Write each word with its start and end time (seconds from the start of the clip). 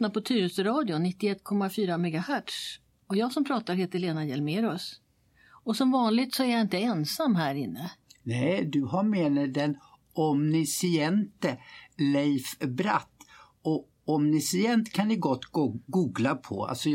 Du 0.00 0.04
lyssnar 0.04 0.20
på 0.20 0.26
Tyresöradion 0.26 1.06
91,4 1.06 1.98
MHz 1.98 2.80
och 3.06 3.16
jag 3.16 3.32
som 3.32 3.44
pratar 3.44 3.74
heter 3.74 3.98
Lena 3.98 4.24
Hjelmerus. 4.24 5.00
Och 5.64 5.76
som 5.76 5.90
vanligt 5.90 6.34
så 6.34 6.42
är 6.42 6.50
jag 6.50 6.60
inte 6.60 6.78
ensam 6.78 7.34
här 7.36 7.54
inne. 7.54 7.90
Nej, 8.22 8.64
du 8.64 8.82
har 8.82 9.02
med 9.02 9.32
dig 9.32 9.48
den 9.48 9.76
omnisciente 10.12 11.58
Leif 11.98 12.58
Bratt. 12.58 13.10
Och 13.62 13.88
omniscient 14.04 14.92
kan 14.92 15.08
ni 15.08 15.16
gott 15.16 15.44
go 15.44 15.80
googla 15.86 16.34
på. 16.34 16.64
Alltså, 16.66 16.88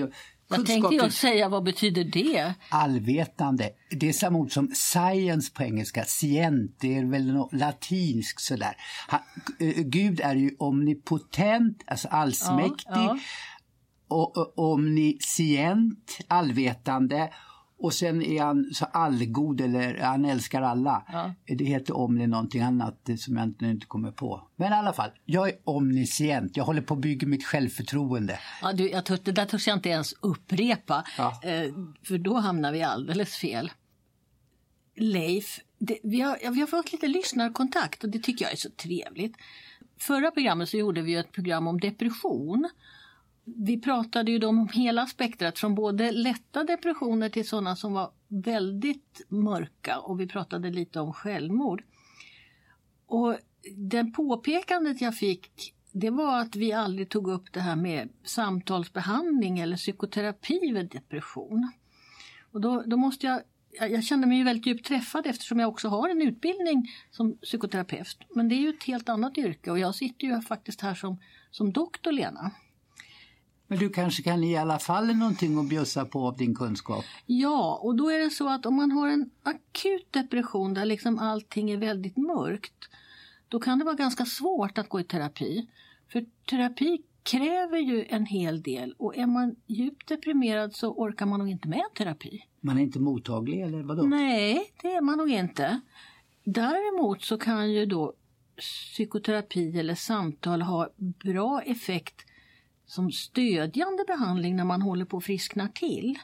jag, 0.47 0.59
jag 0.59 0.65
tänkte 0.65 0.95
just 0.95 1.17
säga, 1.17 1.49
vad 1.49 1.63
betyder 1.63 2.03
det? 2.03 2.53
Allvetande. 2.69 3.69
Det 3.89 4.09
är 4.09 4.13
samma 4.13 4.37
ord 4.39 4.51
som 4.51 4.71
science 4.73 5.53
på 5.53 5.63
engelska. 5.63 6.03
Scient, 6.03 6.75
det 6.79 6.97
är 6.97 7.05
väl 7.05 7.33
något 7.33 7.53
latinskt 7.53 8.41
sådär. 8.41 8.73
Han, 9.07 9.19
uh, 9.61 9.81
Gud 9.81 10.19
är 10.19 10.35
ju 10.35 10.55
omnipotent, 10.59 11.83
alltså 11.87 12.07
allsmäktig. 12.07 12.85
Ja, 12.85 13.17
ja. 13.17 13.19
Och, 14.07 14.37
och 14.37 14.73
omniscient, 14.73 16.17
allvetande. 16.27 17.29
Och 17.77 17.93
sen 17.93 18.21
är 18.21 18.43
han 18.43 18.69
så 18.73 18.85
allgod, 18.85 19.61
eller 19.61 19.97
han 19.97 20.25
älskar 20.25 20.61
alla. 20.61 21.03
Ja. 21.07 21.33
Det 21.55 21.65
heter 21.65 21.97
Omni 21.97 22.27
någonting 22.27 22.61
annat 22.61 23.09
som 23.19 23.37
jag 23.37 23.43
inte, 23.43 23.65
inte 23.65 23.85
kommer 23.85 24.11
på. 24.11 24.47
Men 24.55 24.71
i 24.73 24.75
alla 24.75 24.93
fall, 24.93 25.11
jag 25.25 25.49
är 25.49 25.55
omniscient. 25.63 26.57
Jag 26.57 26.63
håller 26.63 26.81
på 26.81 26.93
att 26.93 26.99
bygga 26.99 27.27
mitt 27.27 27.45
självförtroende. 27.45 28.39
Ja, 28.61 28.73
du, 28.73 28.89
jag 28.89 29.05
törs, 29.05 29.19
det 29.19 29.31
där 29.31 29.45
törs 29.45 29.67
jag 29.67 29.77
inte 29.77 29.89
ens 29.89 30.13
upprepa, 30.19 31.03
ja. 31.17 31.39
eh, 31.43 31.73
för 32.07 32.17
då 32.17 32.35
hamnar 32.35 32.71
vi 32.71 32.83
alldeles 32.83 33.35
fel. 33.35 33.71
Leif, 34.95 35.59
det, 35.79 35.99
vi, 36.03 36.21
har, 36.21 36.51
vi 36.51 36.59
har 36.59 36.67
fått 36.67 36.91
lite 36.91 37.07
lyssnarkontakt 37.07 38.03
och 38.03 38.09
det 38.09 38.19
tycker 38.19 38.45
jag 38.45 38.51
är 38.51 38.57
så 38.57 38.69
trevligt. 38.69 39.37
Förra 39.99 40.31
programmet 40.31 40.69
så 40.69 40.77
gjorde 40.77 41.01
vi 41.01 41.15
ett 41.15 41.31
program 41.31 41.67
om 41.67 41.79
depression 41.79 42.69
vi 43.45 43.81
pratade 43.81 44.31
ju 44.31 44.45
om 44.45 44.69
hela 44.73 45.05
spektrat 45.05 45.59
från 45.59 45.75
både 45.75 46.11
lätta 46.11 46.63
depressioner 46.63 47.29
till 47.29 47.47
sådana 47.47 47.75
som 47.75 47.93
var 47.93 48.11
väldigt 48.27 49.25
mörka 49.27 49.99
och 49.99 50.19
vi 50.19 50.27
pratade 50.27 50.69
lite 50.69 50.99
om 50.99 51.13
självmord. 51.13 51.83
Och 53.05 53.37
det 53.75 54.03
påpekandet 54.03 55.01
jag 55.01 55.15
fick 55.15 55.75
det 55.91 56.09
var 56.09 56.39
att 56.39 56.55
vi 56.55 56.73
aldrig 56.73 57.09
tog 57.09 57.27
upp 57.27 57.53
det 57.53 57.59
här 57.59 57.75
med 57.75 58.09
samtalsbehandling 58.23 59.59
eller 59.59 59.77
psykoterapi 59.77 60.71
vid 60.73 60.89
depression. 60.89 61.71
Och 62.51 62.61
då, 62.61 62.83
då 62.85 62.97
måste 62.97 63.27
jag 63.27 63.41
jag 63.79 64.03
kände 64.03 64.27
mig 64.27 64.37
ju 64.37 64.43
väldigt 64.43 64.65
djupt 64.65 64.85
träffad 64.85 65.27
eftersom 65.27 65.59
jag 65.59 65.69
också 65.69 65.87
har 65.87 66.09
en 66.09 66.21
utbildning 66.21 66.91
som 67.11 67.37
psykoterapeut. 67.37 68.17
Men 68.35 68.49
det 68.49 68.55
är 68.55 68.59
ju 68.59 68.69
ett 68.69 68.83
helt 68.83 69.09
annat 69.09 69.37
yrke 69.37 69.71
och 69.71 69.79
jag 69.79 69.95
sitter 69.95 70.27
ju 70.27 70.41
faktiskt 70.41 70.81
här 70.81 70.95
som, 70.95 71.17
som 71.51 71.73
doktor 71.73 72.11
Lena. 72.11 72.51
Men 73.67 73.79
du 73.79 73.89
kanske 73.89 74.23
kan 74.23 74.43
i 74.43 74.57
alla 74.57 74.79
fall 74.79 75.15
någonting 75.15 75.59
att 75.59 75.69
bjussa 75.69 76.05
på 76.05 76.27
av 76.27 76.37
din 76.37 76.55
kunskap? 76.55 77.03
Ja, 77.25 77.79
och 77.83 77.95
då 77.95 78.09
är 78.09 78.19
det 78.19 78.29
så 78.29 78.49
att 78.49 78.65
om 78.65 78.75
man 78.75 78.91
har 78.91 79.07
en 79.07 79.29
akut 79.43 80.07
depression 80.11 80.73
där 80.73 80.85
liksom 80.85 81.19
allting 81.19 81.71
är 81.71 81.77
väldigt 81.77 82.17
mörkt, 82.17 82.89
då 83.47 83.59
kan 83.59 83.79
det 83.79 83.85
vara 83.85 83.95
ganska 83.95 84.25
svårt 84.25 84.77
att 84.77 84.89
gå 84.89 84.99
i 84.99 85.03
terapi. 85.03 85.67
För 86.11 86.25
terapi 86.49 87.01
kräver 87.23 87.77
ju 87.77 88.05
en 88.09 88.25
hel 88.25 88.61
del 88.61 88.93
och 88.97 89.17
är 89.17 89.27
man 89.27 89.55
djupt 89.67 90.07
deprimerad 90.07 90.75
så 90.75 90.93
orkar 90.93 91.25
man 91.25 91.39
nog 91.39 91.49
inte 91.49 91.67
med 91.67 91.85
terapi. 91.97 92.45
Man 92.61 92.77
är 92.77 92.81
inte 92.81 92.99
mottaglig 92.99 93.61
eller 93.61 93.83
vadå? 93.83 94.03
Nej, 94.03 94.73
det 94.81 94.93
är 94.93 95.01
man 95.01 95.17
nog 95.17 95.29
inte. 95.29 95.81
Däremot 96.43 97.21
så 97.21 97.37
kan 97.37 97.71
ju 97.71 97.85
då 97.85 98.13
psykoterapi 98.57 99.79
eller 99.79 99.95
samtal 99.95 100.61
ha 100.61 100.89
bra 100.97 101.61
effekt 101.61 102.24
som 102.95 103.11
stödjande 103.11 104.03
behandling 104.07 104.55
när 104.55 104.63
man 104.63 104.81
håller 104.81 105.05
på 105.05 105.17
att 105.17 105.23
friskna 105.23 105.67
till. 105.67 106.19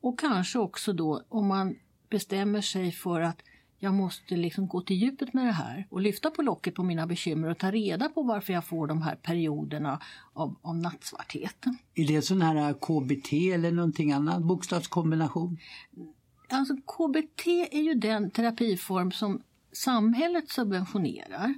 Och 0.00 0.18
kanske 0.18 0.58
också 0.58 0.92
då 0.92 1.22
om 1.28 1.46
man 1.46 1.76
bestämmer 2.10 2.60
sig 2.60 2.92
för 2.92 3.20
att 3.20 3.42
jag 3.78 3.94
måste 3.94 4.36
liksom 4.36 4.68
gå 4.68 4.80
till 4.80 4.96
djupet 4.96 5.34
med 5.34 5.46
det 5.46 5.52
här 5.52 5.86
och 5.90 6.00
lyfta 6.00 6.30
på 6.30 6.42
locket 6.42 6.74
på 6.74 6.82
mina 6.82 7.06
bekymmer 7.06 7.50
och 7.50 7.58
ta 7.58 7.70
reda 7.70 8.08
på 8.08 8.22
varför 8.22 8.52
jag 8.52 8.64
får 8.64 8.86
de 8.86 9.02
här 9.02 9.14
perioderna 9.16 10.00
av, 10.32 10.56
av 10.62 10.76
nattsvarthet. 10.76 11.64
Är 11.94 12.06
det 12.06 12.22
sån 12.22 12.42
här 12.42 12.72
KBT 12.72 13.32
eller 13.54 13.72
någonting 13.72 14.12
annat, 14.12 14.42
bokstavskombination? 14.42 15.58
Alltså 16.48 16.74
KBT 16.76 17.46
är 17.70 17.82
ju 17.82 17.94
den 17.94 18.30
terapiform 18.30 19.12
som 19.12 19.42
samhället 19.72 20.50
subventionerar. 20.50 21.54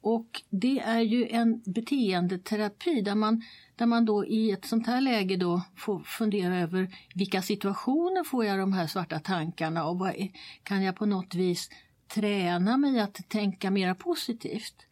Och 0.00 0.42
det 0.50 0.78
är 0.78 1.00
ju 1.00 1.28
en 1.28 1.62
beteendeterapi 1.66 3.00
där 3.00 3.14
man 3.14 3.42
där 3.76 3.86
man 3.86 4.04
då 4.04 4.26
i 4.26 4.50
ett 4.50 4.64
sånt 4.64 4.86
här 4.86 5.00
läge 5.00 5.36
då 5.36 5.62
får 5.76 6.00
fundera 6.00 6.58
över 6.58 6.96
vilka 7.14 7.42
situationer 7.42 8.24
får 8.24 8.44
jag 8.44 8.58
de 8.58 8.72
här 8.72 8.86
svarta 8.86 9.18
tankarna 9.18 9.84
och 9.84 9.98
vad 9.98 10.10
är, 10.16 10.30
kan 10.62 10.82
jag 10.82 10.96
på 10.96 11.06
något 11.06 11.34
vis 11.34 11.70
träna 12.06 12.76
mig 12.76 13.00
att 13.00 13.28
tänka 13.28 13.70
mer 13.70 13.94
positivt. 13.94 14.86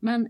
Men 0.00 0.28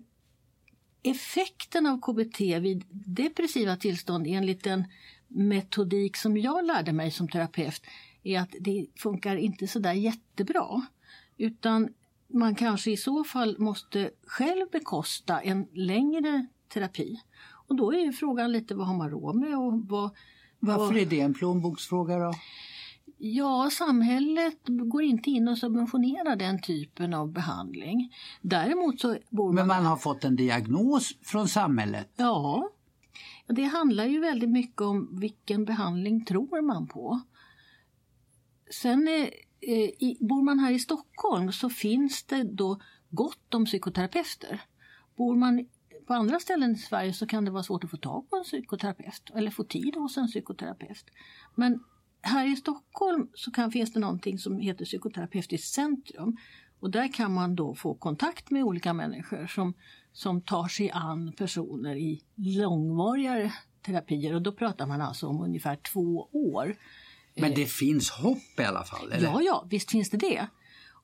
effekten 1.02 1.86
av 1.86 2.00
KBT 2.00 2.40
vid 2.40 2.84
depressiva 2.90 3.76
tillstånd 3.76 4.26
enligt 4.26 4.64
den 4.64 4.84
metodik 5.28 6.16
som 6.16 6.36
jag 6.36 6.66
lärde 6.66 6.92
mig 6.92 7.10
som 7.10 7.28
terapeut 7.28 7.82
är 8.22 8.40
att 8.40 8.54
det 8.60 8.86
funkar 8.96 9.36
inte 9.36 9.66
sådär 9.66 9.92
jättebra. 9.92 10.86
Utan 11.36 11.88
man 12.32 12.54
kanske 12.54 12.90
i 12.90 12.96
så 12.96 13.24
fall 13.24 13.58
måste 13.58 14.10
själv 14.26 14.66
bekosta 14.72 15.40
en 15.40 15.66
längre 15.72 16.46
terapi. 16.68 17.20
Och 17.68 17.76
då 17.76 17.92
är 17.92 17.98
ju 17.98 18.12
frågan 18.12 18.52
lite 18.52 18.74
vad 18.74 18.86
har 18.86 18.96
man 18.96 19.10
råd 19.10 19.36
med 19.36 19.58
och 19.58 19.72
vad... 19.88 20.10
Varför 20.60 20.84
vad... 20.84 20.96
är 20.96 21.06
det 21.06 21.20
en 21.20 21.34
plånboksfråga 21.34 22.18
då? 22.18 22.32
Ja, 23.18 23.70
samhället 23.72 24.58
går 24.66 25.02
inte 25.02 25.30
in 25.30 25.48
och 25.48 25.58
subventionerar 25.58 26.36
den 26.36 26.62
typen 26.62 27.14
av 27.14 27.32
behandling. 27.32 28.14
Däremot 28.40 29.00
så 29.00 29.16
bor 29.30 29.46
man... 29.46 29.54
Men 29.54 29.66
man 29.66 29.86
har 29.86 29.96
fått 29.96 30.24
en 30.24 30.36
diagnos 30.36 31.16
från 31.22 31.48
samhället? 31.48 32.12
Ja. 32.16 32.70
Det 33.46 33.64
handlar 33.64 34.04
ju 34.04 34.20
väldigt 34.20 34.50
mycket 34.50 34.80
om 34.80 35.18
vilken 35.20 35.64
behandling 35.64 36.24
tror 36.24 36.62
man 36.62 36.86
på. 36.86 37.20
Sen 38.70 39.08
är, 39.08 39.30
Eh, 39.60 39.72
i, 39.78 40.16
bor 40.20 40.42
man 40.42 40.58
här 40.58 40.72
i 40.72 40.78
Stockholm 40.78 41.52
så 41.52 41.70
finns 41.70 42.22
det 42.22 42.42
då 42.42 42.80
gott 43.10 43.54
om 43.54 43.64
psykoterapeuter. 43.64 44.60
Bor 45.16 45.36
man 45.36 45.66
på 46.06 46.14
andra 46.14 46.40
ställen 46.40 46.72
i 46.72 46.76
Sverige 46.76 47.12
så 47.12 47.26
kan 47.26 47.44
det 47.44 47.50
vara 47.50 47.62
svårt 47.62 47.84
att 47.84 47.90
få 47.90 47.96
tag 47.96 48.30
på 48.30 48.36
en 48.36 48.44
psykoterapeut 48.44 49.30
eller 49.34 49.50
få 49.50 49.64
tid 49.64 49.94
hos 49.96 50.16
en 50.16 50.26
psykoterapeut. 50.26 51.04
Men 51.54 51.80
här 52.22 52.52
i 52.52 52.56
Stockholm 52.56 53.28
så 53.34 53.50
kan, 53.50 53.70
finns 53.70 53.92
det 53.92 54.00
någonting 54.00 54.38
som 54.38 54.58
heter 54.60 54.84
Psykoterapeutiskt 54.84 55.74
centrum. 55.74 56.36
Och 56.80 56.90
där 56.90 57.12
kan 57.12 57.34
man 57.34 57.54
då 57.54 57.74
få 57.74 57.94
kontakt 57.94 58.50
med 58.50 58.64
olika 58.64 58.92
människor 58.92 59.46
som, 59.46 59.74
som 60.12 60.40
tar 60.40 60.68
sig 60.68 60.90
an 60.90 61.32
personer 61.32 61.96
i 61.96 62.22
långvarigare 62.36 63.52
terapier. 63.86 64.34
Och 64.34 64.42
då 64.42 64.52
pratar 64.52 64.86
man 64.86 65.00
alltså 65.00 65.26
om 65.26 65.40
ungefär 65.40 65.76
två 65.76 66.28
år. 66.32 66.76
Men 67.40 67.54
det 67.54 67.62
eh, 67.62 67.68
finns 67.68 68.10
hopp 68.10 68.60
i 68.60 68.62
alla 68.62 68.84
fall? 68.84 69.12
Eller? 69.12 69.28
Ja, 69.28 69.42
ja, 69.42 69.66
visst 69.70 69.90
finns 69.90 70.10
det 70.10 70.16
det. 70.16 70.46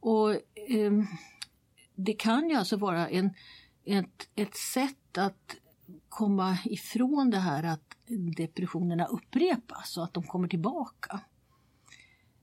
Och 0.00 0.30
eh, 0.32 0.92
Det 1.94 2.12
kan 2.12 2.48
ju 2.50 2.56
alltså 2.56 2.76
vara 2.76 3.08
en 3.08 3.30
ett, 3.84 4.28
ett 4.34 4.56
sätt 4.56 5.18
att 5.18 5.56
komma 6.08 6.58
ifrån 6.64 7.30
det 7.30 7.38
här 7.38 7.62
att 7.62 7.96
depressionerna 8.36 9.06
upprepas 9.06 9.96
och 9.96 10.04
att 10.04 10.14
de 10.14 10.22
kommer 10.22 10.48
tillbaka. 10.48 11.20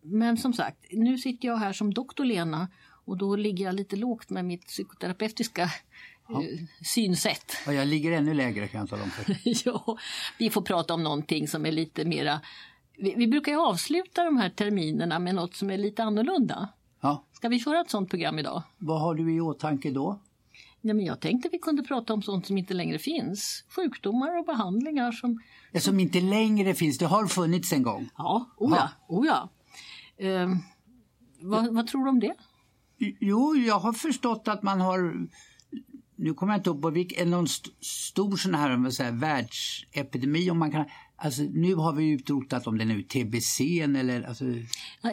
Men 0.02 0.38
som 0.38 0.54
sagt, 0.54 0.86
nu 0.92 1.18
sitter 1.18 1.48
jag 1.48 1.58
här 1.58 1.74
som 1.74 1.94
doktor 1.94 2.26
Lena 2.26 2.68
och 3.06 3.18
då 3.18 3.36
ligger 3.36 3.66
jag 3.66 3.76
lite 3.76 3.96
lågt 3.96 4.30
med 4.30 4.46
mitt 4.46 4.68
psykoterapeutiska 4.68 5.72
ja. 6.28 6.44
Eh, 6.44 6.60
synsätt. 6.82 7.54
Och 7.68 7.74
jag 7.74 7.88
ligger 7.88 8.12
ännu 8.12 8.34
lägre 8.34 8.68
kan 8.68 8.80
jag 8.80 8.90
tala 8.90 9.04
om 9.04 9.10
för 9.10 9.38
Ja, 9.66 9.98
vi 10.38 10.50
får 10.50 10.62
prata 10.62 10.94
om 10.94 11.04
någonting 11.04 11.48
som 11.48 11.66
är 11.66 11.72
lite 11.72 12.06
mera... 12.06 12.42
Vi, 13.02 13.16
vi 13.16 13.28
brukar 13.28 13.52
ju 13.52 13.58
avsluta 13.58 14.24
de 14.24 14.38
här 14.38 14.50
terminerna 14.50 15.20
med 15.20 15.36
något 15.36 15.56
som 15.56 15.70
är 15.70 15.78
lite 15.78 16.04
annorlunda. 16.04 16.70
Ja. 17.02 17.26
Ska 17.34 17.50
vi 17.50 17.60
köra 17.60 17.82
ett 17.82 17.90
sånt 17.90 18.10
program 18.10 18.40
idag? 18.40 18.64
Vad 18.78 19.02
har 19.02 19.16
du 19.16 19.36
i 19.36 19.42
åtanke 19.42 19.92
då? 19.92 20.20
Ja, 20.82 20.94
men 20.94 21.06
jag 21.06 21.20
tänkte 21.20 21.50
vi 21.52 21.60
kunde 21.60 21.84
prata 21.84 22.14
om 22.14 22.22
sånt 22.22 22.48
som 22.48 22.58
inte 22.58 22.74
längre 22.74 23.00
finns. 23.00 23.64
Sjukdomar 23.76 24.40
och 24.40 24.46
behandlingar 24.46 25.12
som... 25.12 25.42
Ja, 25.72 25.80
som 25.80 26.00
inte 26.00 26.22
längre 26.22 26.74
finns, 26.74 26.98
det 26.98 27.06
har 27.06 27.28
funnits 27.28 27.74
en 27.74 27.84
gång? 27.84 28.10
Ja, 28.18 28.50
oh 28.58 28.74
ja. 28.78 28.90
Oh 29.08 29.28
ja. 29.28 29.50
Eh, 30.26 30.50
vad, 31.40 31.74
vad, 31.74 31.88
tror 31.88 32.04
du 32.04 32.10
om 32.10 32.20
det? 32.20 32.36
Jo, 33.20 33.56
jag 33.56 33.80
har 33.80 33.94
förstått 33.94 34.48
att 34.48 34.64
man 34.64 34.82
har 34.82 35.28
nu 36.16 36.34
kommer 36.34 36.54
jag 36.54 36.60
inte 36.60 36.70
ihåg 36.70 36.82
på 36.82 36.90
vilken, 36.90 37.30
någon 37.30 37.46
st 37.46 37.70
stor 37.82 38.38
sån 38.38 38.56
här, 38.56 38.90
säga, 38.90 39.12
världsepidemi 39.12 40.52
om 40.52 40.60
man 40.60 40.72
kan, 40.72 40.86
alltså 41.24 41.42
nu 41.42 41.76
har 41.76 41.94
vi 41.94 42.10
utrotat 42.10 42.68
om 42.68 42.78
det 42.78 42.86
nu, 42.86 43.04
TBC 43.04 43.62
eller 43.80 44.24
alltså... 44.24 44.46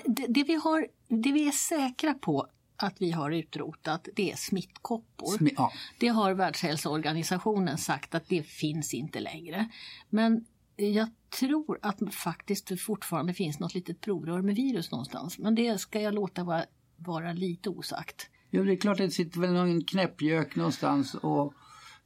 det, 0.06 0.26
det, 0.28 0.44
vi 0.44 0.54
har, 0.54 0.86
det 1.08 1.32
vi 1.32 1.48
är 1.48 1.52
säkra 1.52 2.14
på 2.14 2.46
att 2.76 3.00
vi 3.00 3.10
har 3.10 3.30
utrotat 3.30 4.08
det 4.16 4.30
är 4.32 4.36
smittkoppor. 4.36 5.36
Smi 5.36 5.54
ja. 5.56 5.72
Det 5.98 6.08
har 6.08 6.34
Världshälsoorganisationen 6.34 7.78
sagt 7.78 8.14
att 8.14 8.28
det 8.28 8.42
finns 8.42 8.94
inte 8.94 9.20
längre. 9.20 9.68
Men 10.10 10.44
jag 10.76 11.08
tror 11.38 11.78
att 11.82 12.14
faktiskt 12.14 12.80
fortfarande 12.80 13.34
finns 13.34 13.58
något 13.58 13.74
litet 13.74 14.00
provrör 14.00 14.42
med 14.42 14.54
virus 14.54 14.90
någonstans. 14.90 15.38
Men 15.38 15.54
det 15.54 15.80
ska 15.80 16.00
jag 16.00 16.14
låta 16.14 16.44
vara, 16.44 16.64
vara 16.96 17.32
lite 17.32 17.68
osagt. 17.70 18.30
Ja, 18.50 18.62
det 18.62 18.72
är 18.72 18.76
klart 18.76 19.00
att 19.00 19.06
det 19.06 19.10
sitter 19.10 19.40
väl 19.40 19.52
någon 19.52 19.84
knäppgök 19.84 20.56
någonstans 20.56 21.14
och 21.14 21.54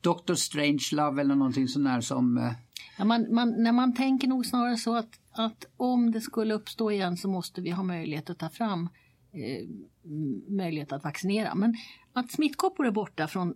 Dr. 0.03 0.35
Strangelove 0.35 1.21
eller 1.21 1.35
någonting 1.35 1.69
sånt 1.69 1.85
där 1.85 2.01
som... 2.01 2.39
Eh, 2.39 2.53
ja, 2.99 3.05
man, 3.05 3.35
man, 3.35 3.63
när 3.63 3.73
man 3.73 3.95
tänker 3.95 4.29
nog 4.29 4.47
snarare 4.47 4.77
så 4.77 4.97
att, 4.97 5.21
att 5.33 5.65
om 5.77 6.11
det 6.11 6.21
skulle 6.21 6.55
uppstå 6.55 6.91
igen 6.91 7.17
så 7.17 7.29
måste 7.29 7.61
vi 7.61 7.71
ha 7.71 7.83
möjlighet 7.83 8.31
att 8.31 8.39
ta 8.39 8.49
fram 8.49 8.89
eh, 9.33 9.69
möjlighet 10.49 10.93
att 10.93 11.05
vaccinera. 11.05 11.55
Men 11.55 11.77
att 12.13 12.33
smittkoppor 12.33 12.87
är 12.87 12.91
borta 12.91 13.29
från 13.29 13.55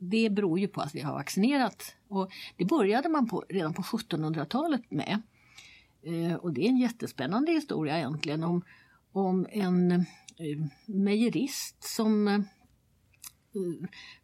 det 0.00 0.30
beror 0.30 0.58
ju 0.58 0.68
på 0.68 0.80
att 0.80 0.94
vi 0.94 1.00
har 1.00 1.12
vaccinerat. 1.12 1.94
Och 2.08 2.30
det 2.56 2.64
började 2.64 3.08
man 3.08 3.28
på, 3.28 3.44
redan 3.48 3.74
på 3.74 3.82
1700-talet 3.82 4.90
med. 4.90 5.22
Eh, 6.02 6.34
och 6.34 6.52
det 6.52 6.64
är 6.64 6.68
en 6.68 6.78
jättespännande 6.78 7.52
historia 7.52 7.98
egentligen 7.98 8.44
om, 8.44 8.62
om 9.12 9.46
en 9.50 9.92
eh, 9.92 10.06
mejerist 10.86 11.84
som 11.84 12.28
eh, 12.28 12.40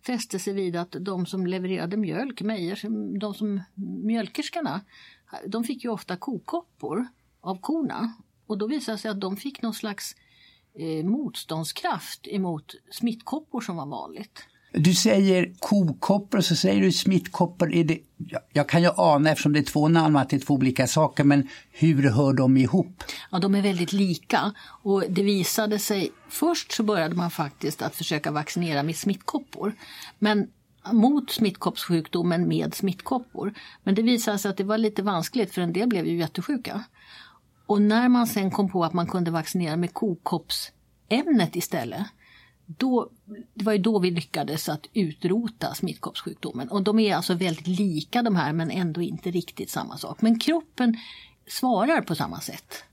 fäste 0.07 0.39
sig 0.39 0.53
vid 0.53 0.77
att 0.77 0.97
de 1.01 1.27
som 1.27 1.47
levererade 1.47 1.97
mjölk, 1.97 2.43
mejer, 2.43 2.81
de 3.19 3.35
som 3.35 3.63
mjölkerskorna, 4.05 4.81
de 5.47 5.65
fick 5.65 5.85
ju 5.85 5.91
ofta 5.91 6.17
kokoppor 6.17 7.07
av 7.41 7.61
korna. 7.61 8.13
Och 8.47 8.59
då 8.59 8.67
visade 8.67 8.97
det 8.97 9.01
sig 9.01 9.11
att 9.11 9.21
de 9.21 9.37
fick 9.37 9.63
någon 9.63 9.75
slags 9.75 10.17
eh, 10.75 11.05
motståndskraft 11.05 12.27
emot 12.27 12.75
smittkoppor 12.91 13.61
som 13.61 13.77
var 13.77 13.87
vanligt. 13.87 14.47
Du 14.79 14.95
säger 14.95 15.53
kokoppor 15.59 16.39
och 16.39 16.45
så 16.45 16.57
säger 16.57 16.81
du 16.81 16.93
smittkoppor. 16.93 17.75
Är 17.75 17.85
det, 17.85 17.99
jag 18.53 18.69
kan 18.69 18.83
ju 18.83 18.91
ana 18.97 19.31
eftersom 19.31 19.53
det 19.53 19.59
är 19.59 19.63
två 19.63 19.89
namn 19.89 20.17
att 20.17 20.31
det 20.31 20.37
är 20.37 20.41
två 20.41 20.55
olika 20.55 20.87
saker 20.87 21.25
men 21.25 21.49
hur 21.71 22.11
hör 22.11 22.33
de 22.33 22.57
ihop? 22.57 23.05
Ja, 23.31 23.39
de 23.39 23.55
är 23.55 23.63
väldigt 23.63 23.93
lika 23.93 24.53
och 24.83 25.05
det 25.09 25.23
visade 25.23 25.79
sig, 25.79 26.11
först 26.29 26.73
så 26.73 26.83
började 26.83 27.15
man 27.15 27.31
faktiskt 27.31 27.83
att 27.83 27.95
försöka 27.95 28.31
vaccinera 28.31 28.83
med 28.83 28.97
smittkoppor. 28.97 29.75
Men 30.19 30.49
mot 30.93 31.31
smittkoppssjukdomen 31.31 32.49
med 32.49 32.75
smittkoppor. 32.75 33.55
Men 33.83 33.95
det 33.95 34.03
visade 34.03 34.39
sig 34.39 34.51
att 34.51 34.57
det 34.57 34.65
var 34.65 34.79
lite 34.79 35.03
vanskligt 35.03 35.55
för 35.55 35.63
en 35.63 35.73
del 35.73 35.89
blev 35.89 36.07
ju 36.07 36.17
jättesjuka. 36.17 36.85
Och 37.67 37.83
när 37.83 38.09
man 38.09 38.27
sen 38.27 38.51
kom 38.51 38.69
på 38.69 38.85
att 38.85 38.93
man 38.93 39.07
kunde 39.07 39.31
vaccinera 39.31 39.77
med 39.77 39.95
kokoppsämnet 39.95 41.57
istället 41.57 42.07
då, 42.67 43.11
det 43.55 43.65
var 43.65 43.73
ju 43.73 43.79
då 43.79 43.99
vi 43.99 44.11
lyckades 44.11 44.69
att 44.69 44.87
utrota 44.93 45.75
smittkoppssjukdomen. 45.75 46.69
Och 46.69 46.83
de 46.83 46.99
är 46.99 47.17
alltså 47.17 47.35
väldigt 47.35 47.67
lika 47.67 48.23
de 48.23 48.37
här 48.37 48.53
men 48.53 48.71
ändå 48.71 49.03
inte 49.03 49.31
riktigt 49.31 49.71
samma 49.71 49.99
sak. 49.99 50.23
Men 50.23 50.39
kroppen 50.39 50.97
svarar 51.49 52.01
på 52.01 52.15
samma 52.15 52.41
sätt. 52.41 52.85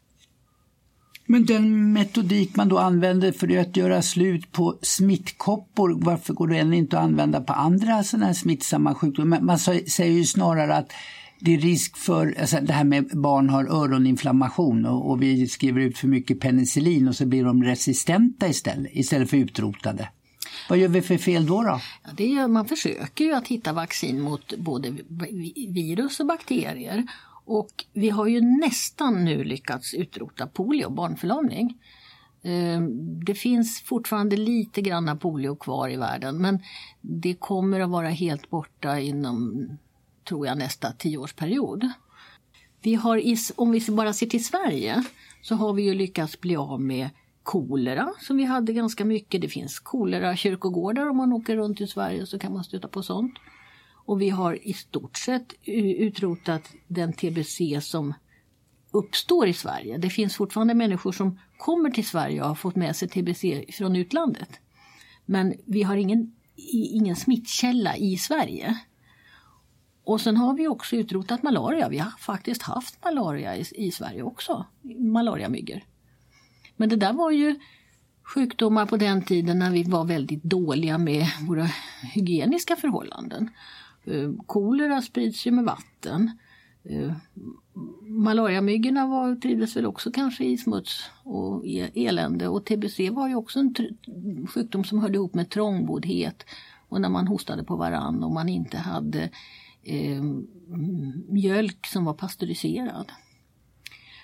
Men 1.33 1.45
den 1.45 1.93
metodik 1.93 2.55
man 2.55 2.69
då 2.69 2.77
använder 2.77 3.31
för 3.31 3.57
att 3.57 3.77
göra 3.77 4.01
slut 4.01 4.51
på 4.51 4.79
smittkoppor, 4.81 5.97
varför 6.01 6.33
går 6.33 6.47
den 6.47 6.73
inte 6.73 6.97
att 6.97 7.03
använda 7.03 7.41
på 7.41 7.53
andra 7.53 8.03
sådana 8.03 8.25
här 8.25 8.33
smittsamma 8.33 8.95
sjukdomar? 8.95 9.41
Man 9.41 9.59
säger 9.59 10.11
ju 10.11 10.25
snarare 10.25 10.75
att 10.75 10.91
det 11.39 11.53
är 11.53 11.57
risk 11.57 11.97
för, 11.97 12.35
alltså 12.39 12.57
det 12.61 12.73
här 12.73 12.83
med 12.83 13.09
barn 13.13 13.49
har 13.49 13.63
öroninflammation 13.65 14.85
och, 14.85 15.09
och, 15.09 15.21
vi 15.21 15.47
skriver 15.47 15.81
ut 15.81 15.97
för 15.97 16.07
mycket 16.07 16.39
penicillin 16.39 17.07
och 17.07 17.15
så 17.15 17.25
blir 17.25 17.43
de 17.43 17.63
resistenta 17.63 18.47
istället, 18.47 18.91
istället 18.95 19.29
för 19.29 19.37
utrotade. 19.37 20.09
Vad 20.69 20.77
gör 20.77 20.87
vi 20.87 21.01
för 21.01 21.17
fel 21.17 21.45
då? 21.45 21.61
då? 21.61 21.81
Ja, 22.03 22.09
det 22.17 22.27
gör, 22.27 22.47
man 22.47 22.65
försöker 22.65 23.25
ju 23.25 23.33
att 23.33 23.47
hitta 23.47 23.73
vaccin 23.73 24.21
mot 24.21 24.53
både 24.57 24.93
virus 25.67 26.19
och 26.19 26.25
bakterier. 26.25 27.03
Och 27.45 27.85
vi 27.93 28.09
har 28.09 28.27
ju 28.27 28.41
nästan 28.41 29.25
nu 29.25 29.43
lyckats 29.43 29.93
utrota 29.93 30.47
polio, 30.47 30.89
barnförlamning. 30.89 31.77
Ehm, 32.43 33.19
det 33.25 33.35
finns 33.35 33.81
fortfarande 33.81 34.37
lite 34.37 34.81
grann 34.81 35.19
polio 35.19 35.55
kvar 35.55 35.89
i 35.89 35.95
världen 35.95 36.41
men 36.41 36.59
det 37.01 37.33
kommer 37.33 37.79
att 37.79 37.89
vara 37.89 38.09
helt 38.09 38.49
borta 38.49 38.99
inom 38.99 39.67
tror 40.23 40.47
jag, 40.47 40.57
nästa 40.57 40.91
tioårsperiod. 40.91 41.89
Vi 42.81 42.95
har, 42.95 43.21
om 43.55 43.71
vi 43.71 43.91
bara 43.91 44.13
ser 44.13 44.27
till 44.27 44.45
Sverige, 44.45 45.03
så 45.41 45.55
har 45.55 45.73
vi 45.73 45.83
ju 45.83 45.93
lyckats 45.93 46.41
bli 46.41 46.55
av 46.55 46.81
med 46.81 47.09
kolera 47.43 48.13
som 48.19 48.37
vi 48.37 48.43
hade 48.43 48.73
ganska 48.73 49.05
mycket. 49.05 49.41
Det 49.41 49.47
finns 49.47 49.79
kolera 49.79 50.35
kyrkogårdar 50.35 51.09
om 51.09 51.17
man 51.17 51.33
åker 51.33 51.55
runt 51.55 51.81
i 51.81 51.87
Sverige 51.87 52.25
så 52.25 52.39
kan 52.39 52.53
man 52.53 52.63
stöta 52.63 52.87
på 52.87 53.03
sånt. 53.03 53.33
Och 54.05 54.21
vi 54.21 54.29
har 54.29 54.67
i 54.67 54.73
stort 54.73 55.17
sett 55.17 55.53
utrotat 55.65 56.69
den 56.87 57.13
tbc 57.13 57.81
som 57.81 58.13
uppstår 58.91 59.47
i 59.47 59.53
Sverige. 59.53 59.97
Det 59.97 60.09
finns 60.09 60.35
fortfarande 60.35 60.73
människor 60.73 61.11
som 61.11 61.39
kommer 61.57 61.89
till 61.89 62.07
Sverige 62.07 62.41
och 62.41 62.47
har 62.47 62.55
fått 62.55 62.75
med 62.75 62.95
sig 62.95 63.07
tbc 63.07 63.65
från 63.77 63.95
utlandet. 63.95 64.59
Men 65.25 65.53
vi 65.65 65.83
har 65.83 65.97
ingen, 65.97 66.35
ingen 66.71 67.15
smittkälla 67.15 67.97
i 67.97 68.17
Sverige. 68.17 68.77
Och 70.03 70.21
sen 70.21 70.37
har 70.37 70.53
vi 70.53 70.67
också 70.67 70.95
utrotat 70.95 71.43
malaria. 71.43 71.89
Vi 71.89 71.97
har 71.97 72.11
faktiskt 72.19 72.61
haft 72.61 73.03
malaria 73.03 73.57
i, 73.57 73.65
i 73.75 73.91
Sverige 73.91 74.23
också, 74.23 74.65
malariamyggor. 74.99 75.81
Men 76.75 76.89
det 76.89 76.95
där 76.95 77.13
var 77.13 77.31
ju 77.31 77.59
sjukdomar 78.23 78.85
på 78.85 78.97
den 78.97 79.21
tiden 79.21 79.59
när 79.59 79.71
vi 79.71 79.83
var 79.83 80.05
väldigt 80.05 80.43
dåliga 80.43 80.97
med 80.97 81.25
våra 81.47 81.67
hygieniska 82.13 82.75
förhållanden. 82.75 83.49
Eh, 84.05 84.31
kolera 84.45 85.01
sprids 85.01 85.47
ju 85.47 85.51
med 85.51 85.65
vatten. 85.65 86.31
Eh, 86.83 87.13
malariamyggorna 88.01 89.07
var, 89.07 89.35
trivdes 89.35 89.75
väl 89.75 89.85
också 89.85 90.11
kanske 90.11 90.45
i 90.45 90.57
smuts 90.57 91.09
och 91.23 91.67
e-, 91.67 91.91
elände 91.95 92.47
och 92.47 92.65
tbc 92.65 93.09
var 93.09 93.27
ju 93.27 93.35
också 93.35 93.59
en 93.59 93.75
sjukdom 94.47 94.83
som 94.83 94.99
hörde 94.99 95.15
ihop 95.15 95.33
med 95.33 95.49
trångboddhet 95.49 96.45
och 96.89 97.01
när 97.01 97.09
man 97.09 97.27
hostade 97.27 97.63
på 97.63 97.75
varann 97.75 98.23
och 98.23 98.31
man 98.31 98.49
inte 98.49 98.77
hade 98.77 99.29
eh, 99.83 100.23
mjölk 101.27 101.87
som 101.87 102.05
var 102.05 102.13
pasteuriserad. 102.13 103.11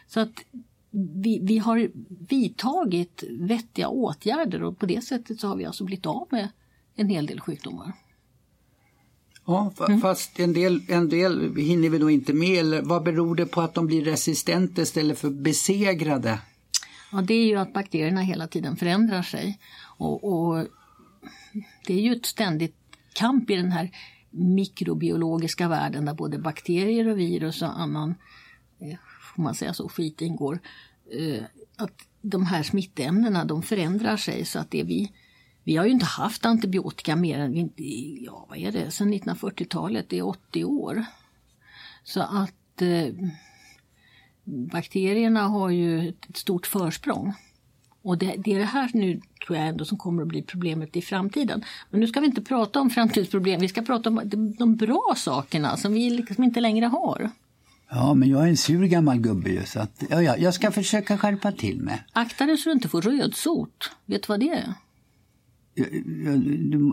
Så 0.08 0.20
att 0.20 0.44
vi, 0.92 1.40
vi 1.44 1.58
har 1.58 1.92
vidtagit 2.30 3.24
vettiga 3.30 3.90
åtgärder 3.90 4.64
och 4.64 4.78
på 4.78 4.86
det 4.86 5.02
sättet 5.02 5.40
så 5.40 5.48
har 5.48 5.56
vi 5.56 5.66
alltså 5.66 5.84
blivit 5.84 6.06
av 6.06 6.28
med 6.32 6.50
en 6.96 7.10
hel 7.10 7.26
del 7.26 7.40
sjukdomar. 7.40 7.94
Ja, 9.50 9.74
mm. 9.88 10.02
fast 10.02 10.40
en 10.40 10.54
del, 10.54 10.82
en 10.88 11.10
del 11.10 11.56
hinner 11.56 11.90
vi 11.90 11.98
då 11.98 12.10
inte 12.10 12.34
med. 12.34 12.60
Eller 12.60 12.82
vad 12.82 13.04
beror 13.04 13.36
det 13.36 13.46
på 13.46 13.62
att 13.62 13.74
de 13.74 13.88
blir 13.88 14.06
resistenta 14.06 14.82
istället 14.82 15.20
för 15.20 15.30
besegrade? 15.30 16.40
Ja, 17.12 17.22
det 17.22 17.34
är 17.34 17.46
ju 17.46 17.56
att 17.56 17.74
bakterierna 17.74 18.22
hela 18.22 18.48
tiden 18.48 18.76
förändrar 18.76 19.22
sig. 19.22 19.60
Och, 19.98 20.24
och 20.24 20.68
det 21.88 21.94
är 21.94 22.02
ju 22.02 22.16
ett 22.16 22.26
ständigt 22.26 22.76
kamp 23.14 23.50
i 23.50 23.56
den 23.56 23.72
här 23.72 23.92
mikrobiologiska 24.30 25.68
världen 25.68 26.06
där 26.06 26.14
både 26.14 26.40
bakterier 26.40 27.08
och 27.08 27.20
virus 27.20 27.62
och 27.62 27.80
annan, 27.80 28.16
eh, 28.80 28.98
får 29.36 29.44
man 29.44 29.56
säga 29.56 29.74
så, 29.74 29.90
skit 29.90 30.22
ingår. 30.22 30.60
Eh, 31.12 31.44
att 31.76 32.08
de 32.22 32.46
här 32.46 32.64
smittämnena 32.64 33.46
de 33.46 33.64
förändrar 33.64 34.18
sig 34.18 34.46
så 34.46 34.60
att 34.60 34.72
det 34.72 34.84
vi 34.84 35.12
vi 35.64 35.76
har 35.76 35.86
ju 35.86 35.92
inte 35.92 36.06
haft 36.06 36.46
antibiotika 36.46 37.16
mer 37.16 37.40
än 37.40 37.72
ja, 38.26 38.46
vad 38.50 38.58
är 38.58 38.72
det, 38.72 38.92
sedan 38.92 39.14
1940-talet, 39.14 40.06
det 40.10 40.18
är 40.18 40.28
80 40.28 40.64
år. 40.64 41.06
Så 42.04 42.22
att 42.22 42.82
eh, 42.82 43.14
bakterierna 44.44 45.48
har 45.48 45.70
ju 45.70 46.10
ett 46.10 46.38
stort 46.38 46.68
försprång. 46.68 47.34
Och 48.02 48.18
det, 48.18 48.36
det, 48.38 48.54
är 48.54 48.60
det 48.60 48.66
här 48.66 48.90
nu 48.94 49.22
tror 49.46 49.58
jag 49.58 49.68
ändå 49.68 49.86
som 49.86 49.98
kommer 49.98 50.22
att 50.22 50.28
bli 50.28 50.42
problemet 50.42 50.96
i 50.96 51.02
framtiden. 51.02 51.64
Men 51.90 52.00
nu 52.00 52.08
ska 52.08 52.20
vi 52.20 52.26
inte 52.26 52.42
prata 52.42 52.82
om 52.82 52.90
framtidsproblem, 52.90 53.62
vi 53.62 53.68
ska 53.68 53.82
prata 53.82 54.10
om 54.10 54.22
de, 54.26 54.54
de 54.54 54.76
bra 54.76 55.14
sakerna 55.18 55.78
som 55.78 55.94
vi 55.94 56.10
liksom 56.10 56.44
inte 56.44 56.60
längre 56.60 56.86
har. 56.86 57.32
Ja, 57.90 58.14
men 58.14 58.30
jag 58.30 58.44
är 58.44 58.48
en 58.48 58.58
sur 58.58 58.86
gammal 58.86 59.20
gubbe 59.20 59.50
ju, 59.50 59.66
så 59.66 59.80
att, 59.80 60.04
ja, 60.10 60.22
ja, 60.22 60.38
jag 60.38 60.54
ska 60.54 60.72
försöka 60.72 61.18
skärpa 61.18 61.52
till 61.52 61.82
mig. 61.82 62.04
Akta 62.14 62.46
dig 62.46 62.58
så 62.58 62.70
du 62.70 62.74
inte 62.74 62.90
får 62.90 63.02
rödsot. 63.02 63.92
Vet 64.06 64.24
du 64.24 64.28
vad 64.28 64.40
det 64.40 64.50
är? 64.50 64.74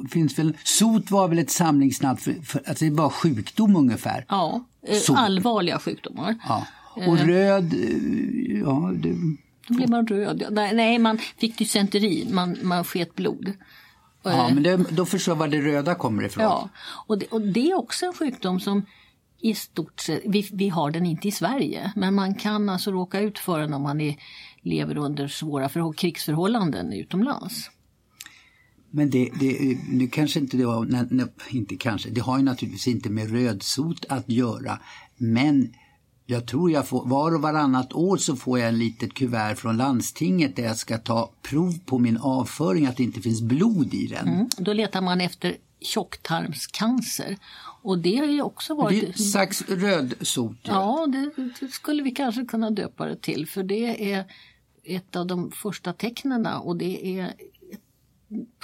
Det 0.02 0.08
finns 0.08 0.38
väl, 0.38 0.56
sot 0.64 1.10
var 1.10 1.28
väl 1.28 1.38
ett 1.38 1.50
samlingsnamn 1.50 2.16
för, 2.16 2.32
för 2.32 2.62
att 2.66 2.78
det 2.78 2.86
är 2.86 2.90
bara 2.90 3.10
sjukdom 3.10 3.76
ungefär? 3.76 4.24
Ja, 4.28 4.64
eh, 4.86 4.98
sot. 4.98 5.16
allvarliga 5.16 5.78
sjukdomar. 5.78 6.34
Ja. 6.48 6.66
Och 6.94 7.18
eh. 7.18 7.26
röd, 7.26 7.74
ja, 8.64 8.92
det, 8.96 9.14
då 9.68 9.74
blev 9.74 9.90
man 9.90 10.06
röd. 10.06 10.44
Nej, 10.50 10.98
man 10.98 11.18
fick 11.18 11.58
dysenteri, 11.58 12.28
man, 12.30 12.56
man 12.62 12.84
sket 12.84 13.14
blod. 13.14 13.52
Ja, 14.22 14.50
men 14.54 14.62
det, 14.62 14.76
då 14.76 15.06
förstår 15.06 15.32
jag 15.32 15.38
var 15.38 15.48
det 15.48 15.60
röda 15.60 15.94
kommer 15.94 16.22
ifrån. 16.22 16.44
Ja, 16.44 16.68
och 17.06 17.18
det, 17.18 17.26
och 17.26 17.40
det 17.40 17.70
är 17.70 17.78
också 17.78 18.06
en 18.06 18.12
sjukdom 18.12 18.60
som 18.60 18.86
i 19.40 19.54
stort 19.54 20.00
sett, 20.00 20.22
vi, 20.24 20.48
vi 20.52 20.68
har 20.68 20.90
den 20.90 21.06
inte 21.06 21.28
i 21.28 21.32
Sverige, 21.32 21.92
men 21.96 22.14
man 22.14 22.34
kan 22.34 22.68
alltså 22.68 22.90
råka 22.90 23.20
ut 23.20 23.38
för 23.38 23.60
den 23.60 23.74
om 23.74 23.82
man 23.82 24.00
är, 24.00 24.16
lever 24.62 24.98
under 24.98 25.28
svåra 25.28 25.68
för, 25.68 25.92
krigsförhållanden 25.92 26.92
utomlands. 26.92 27.70
Men 28.90 29.10
det, 29.10 29.30
det, 29.40 29.78
nu 29.88 30.08
kanske 30.08 30.40
inte 30.40 30.56
det 30.56 30.64
har, 30.64 30.84
nej, 30.84 31.06
nej, 31.10 31.26
inte 31.50 31.76
kanske, 31.76 32.10
det 32.10 32.20
har 32.20 32.38
ju 32.38 32.44
naturligtvis 32.44 32.88
inte 32.88 33.10
med 33.10 33.30
rödsot 33.30 34.04
att 34.08 34.28
göra. 34.28 34.78
Men 35.16 35.74
jag 36.26 36.46
tror 36.46 36.70
jag 36.70 36.88
får, 36.88 37.06
var 37.06 37.34
och 37.34 37.42
varannat 37.42 37.92
år 37.92 38.16
så 38.16 38.36
får 38.36 38.58
jag 38.58 38.68
en 38.68 38.78
litet 38.78 39.14
kuvert 39.14 39.54
från 39.54 39.76
landstinget 39.76 40.56
där 40.56 40.62
jag 40.62 40.76
ska 40.76 40.98
ta 40.98 41.32
prov 41.42 41.78
på 41.86 41.98
min 41.98 42.16
avföring, 42.16 42.86
att 42.86 42.96
det 42.96 43.02
inte 43.02 43.20
finns 43.20 43.42
blod 43.42 43.94
i 43.94 44.06
den. 44.06 44.28
Mm, 44.28 44.48
då 44.58 44.72
letar 44.72 45.00
man 45.00 45.20
efter 45.20 45.56
tjocktarmscancer. 45.80 47.36
Och 47.82 47.98
det 47.98 48.16
har 48.16 48.26
ju 48.26 48.42
också 48.42 48.74
varit... 48.74 49.00
Det 49.00 49.08
är 49.08 49.12
slags 49.12 49.62
rödsot. 49.62 50.56
Ja, 50.62 51.06
det, 51.06 51.30
det, 51.60 51.68
skulle 51.68 52.02
vi 52.02 52.10
kanske 52.10 52.44
kunna 52.44 52.70
döpa 52.70 53.06
det 53.06 53.16
till 53.16 53.46
för 53.48 53.62
det 53.62 54.12
är 54.12 54.24
ett 54.84 55.16
av 55.16 55.26
de 55.26 55.50
första 55.50 55.92
tecknen 55.92 56.46
och 56.46 56.76
det 56.76 57.18
är, 57.18 57.34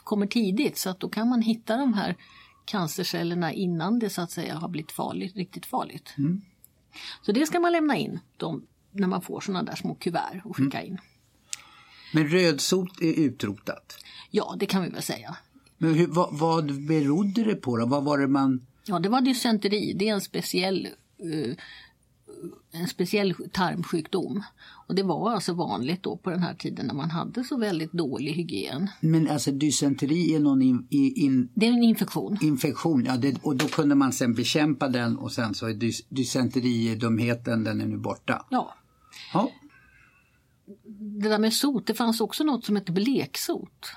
kommer 0.04 0.26
tidigt 0.26 0.78
så 0.78 0.90
att 0.90 1.00
då 1.00 1.08
kan 1.08 1.28
man 1.28 1.42
hitta 1.42 1.76
de 1.76 1.94
här 1.94 2.16
cancercellerna 2.64 3.52
innan 3.52 3.98
det 3.98 4.10
så 4.10 4.22
att 4.22 4.30
säga 4.30 4.54
har 4.54 4.68
blivit 4.68 4.92
farligt, 4.92 5.36
riktigt 5.36 5.66
farligt. 5.66 6.14
Mm. 6.18 6.42
Så 7.22 7.32
det 7.32 7.46
ska 7.46 7.60
man 7.60 7.72
lämna 7.72 7.96
in 7.96 8.20
de, 8.36 8.66
när 8.90 9.08
man 9.08 9.22
får 9.22 9.40
sådana 9.40 9.62
där 9.62 9.76
små 9.76 9.94
kuvert 9.94 10.42
och 10.44 10.56
skicka 10.56 10.80
mm. 10.80 10.92
in. 10.92 10.98
Men 12.12 12.28
rödsot 12.28 13.00
är 13.00 13.20
utrotat? 13.20 14.04
Ja, 14.30 14.56
det 14.58 14.66
kan 14.66 14.82
vi 14.82 14.88
väl 14.88 15.02
säga. 15.02 15.36
Men 15.78 15.94
hur, 15.94 16.06
vad, 16.06 16.38
vad 16.38 16.86
berodde 16.86 17.44
det 17.44 17.54
på 17.54 17.76
då? 17.76 17.86
Vad 17.86 18.04
var 18.04 18.18
det 18.18 18.28
man... 18.28 18.66
Ja, 18.84 18.98
det 18.98 19.08
var 19.08 19.20
dysenteri. 19.20 19.92
Det 19.92 20.08
är 20.08 20.14
en 20.14 20.20
speciell, 20.20 20.88
uh, 21.24 21.54
en 22.72 22.88
speciell 22.88 23.34
tarmsjukdom. 23.52 24.42
Och 24.92 24.96
det 24.96 25.02
var 25.02 25.30
alltså 25.30 25.54
vanligt 25.54 26.02
då 26.02 26.16
på 26.16 26.30
den 26.30 26.42
här 26.42 26.54
tiden 26.54 26.86
när 26.86 26.94
man 26.94 27.10
hade 27.10 27.44
så 27.44 27.56
väldigt 27.56 27.92
dålig 27.92 28.32
hygien. 28.32 28.88
Men 29.00 29.28
alltså 29.28 29.52
dysenteri 29.52 30.34
är 30.34 30.40
någon 30.40 30.62
in, 30.62 30.86
in, 30.90 31.48
Det 31.54 31.66
är 31.66 31.72
en 31.72 31.82
infektion. 31.82 32.38
Infektion, 32.42 33.04
ja. 33.04 33.16
Det, 33.16 33.36
och 33.42 33.56
då 33.56 33.66
kunde 33.66 33.94
man 33.94 34.12
sen 34.12 34.34
bekämpa 34.34 34.88
den 34.88 35.18
och 35.18 35.32
sen 35.32 35.54
så 35.54 35.66
är 35.66 35.74
dys, 35.74 36.06
dysenteridumheten, 36.08 37.64
den 37.64 37.80
är 37.80 37.86
nu 37.86 37.96
borta. 37.96 38.46
Ja. 38.50 38.74
ja. 39.34 39.50
Det 41.22 41.28
där 41.28 41.38
med 41.38 41.52
sot, 41.52 41.86
det 41.86 41.94
fanns 41.94 42.20
också 42.20 42.44
något 42.44 42.64
som 42.64 42.76
hette 42.76 42.92
bleksot. 42.92 43.92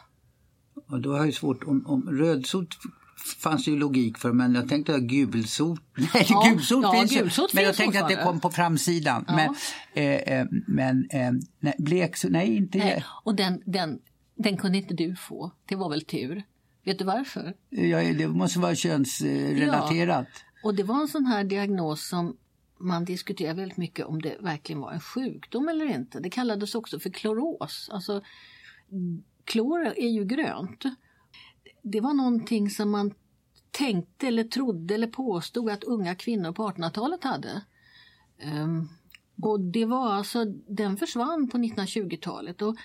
Och 0.87 1.01
då 1.01 1.11
har 1.11 1.25
jag 1.25 1.33
svårt, 1.33 1.63
om, 1.63 1.85
om 1.87 2.09
rödsot 2.09 2.69
fanns 3.15 3.67
ju 3.67 3.77
logik 3.77 4.17
för 4.17 4.31
men 4.31 4.55
jag 4.55 4.69
tänkte 4.69 4.99
gulsot, 4.99 5.79
nej 6.13 6.25
ja, 6.29 6.47
gulsot 6.49 6.83
ja, 6.83 6.91
finns 6.91 7.11
gulsot 7.11 7.53
ju, 7.53 7.55
men 7.55 7.63
jag 7.63 7.75
tänkte 7.75 8.03
att 8.03 8.09
det 8.09 8.23
kom 8.23 8.39
på 8.39 8.49
framsidan. 8.49 9.25
Ja. 9.27 9.35
Men, 9.35 9.55
eh, 9.93 10.39
eh, 10.39 10.47
men 10.67 11.07
eh, 11.09 11.31
nej, 11.59 11.75
bleksot, 11.77 12.31
nej 12.31 12.55
inte 12.55 12.77
nej. 12.77 13.05
Och 13.23 13.35
den, 13.35 13.61
den, 13.65 13.99
den 14.35 14.57
kunde 14.57 14.77
inte 14.77 14.93
du 14.93 15.15
få, 15.15 15.51
det 15.65 15.75
var 15.75 15.89
väl 15.89 16.05
tur. 16.05 16.43
Vet 16.83 16.99
du 16.99 17.05
varför? 17.05 17.53
Ja, 17.69 17.97
det 17.97 18.27
måste 18.27 18.59
vara 18.59 18.75
könsrelaterat. 18.75 20.27
Ja, 20.31 20.69
och 20.69 20.75
det 20.75 20.83
var 20.83 21.01
en 21.01 21.07
sån 21.07 21.25
här 21.25 21.43
diagnos 21.43 22.07
som 22.07 22.37
man 22.79 23.05
diskuterar 23.05 23.53
väldigt 23.53 23.77
mycket 23.77 24.05
om 24.05 24.21
det 24.21 24.37
verkligen 24.39 24.81
var 24.81 24.91
en 24.91 24.99
sjukdom 24.99 25.69
eller 25.69 25.85
inte. 25.85 26.19
Det 26.19 26.29
kallades 26.29 26.75
också 26.75 26.99
för 26.99 27.09
kloros. 27.09 27.89
Alltså, 27.91 28.21
klor 29.43 29.85
är 29.85 30.09
ju 30.09 30.25
grönt. 30.25 30.83
Det 31.87 32.01
var 32.01 32.13
någonting 32.13 32.69
som 32.69 32.91
man 32.91 33.13
tänkte 33.71 34.27
eller 34.27 34.43
trodde 34.43 34.93
eller 34.93 35.07
påstod 35.07 35.69
att 35.69 35.83
unga 35.83 36.15
kvinnor 36.15 36.51
på 36.51 36.69
1800-talet 36.69 37.23
hade. 37.23 37.61
Um, 38.43 38.89
och 39.41 39.59
det 39.59 39.85
var 39.85 40.13
alltså, 40.13 40.45
den 40.67 40.97
försvann 40.97 41.49
på 41.49 41.57
1920-talet. 41.57 42.61
Och 42.61 42.75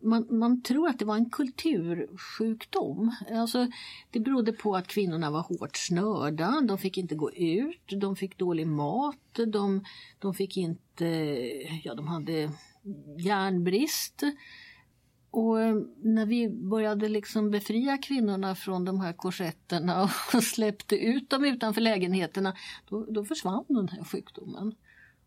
man, 0.00 0.26
man, 0.30 0.62
tror 0.62 0.88
att 0.88 0.98
det 0.98 1.04
var 1.04 1.16
en 1.16 1.30
kultursjukdom. 1.30 3.14
Alltså, 3.30 3.70
det 4.10 4.20
berodde 4.20 4.52
på 4.52 4.76
att 4.76 4.86
kvinnorna 4.86 5.30
var 5.30 5.42
hårt 5.42 5.76
snörda, 5.76 6.60
de 6.68 6.78
fick 6.78 6.98
inte 6.98 7.14
gå 7.14 7.32
ut, 7.32 8.00
de 8.00 8.16
fick 8.16 8.38
dålig 8.38 8.66
mat, 8.66 9.40
de, 9.46 9.84
de 10.18 10.34
fick 10.34 10.56
inte, 10.56 11.04
ja 11.84 11.94
de 11.94 12.08
hade 12.08 12.50
järnbrist. 13.18 14.22
Och 15.30 15.60
eh, 15.60 15.76
när 16.02 16.26
vi 16.26 16.48
började 16.48 17.08
liksom 17.08 17.50
befria 17.50 17.98
kvinnorna 17.98 18.54
från 18.54 18.84
de 18.84 19.00
här 19.00 19.12
korsetterna 19.12 20.02
och 20.34 20.42
släppte 20.42 20.96
ut 20.96 21.30
dem 21.30 21.44
utanför 21.44 21.80
lägenheterna, 21.80 22.56
då, 22.88 23.04
då 23.04 23.24
försvann 23.24 23.64
den 23.68 23.88
här 23.88 24.04
sjukdomen. 24.04 24.74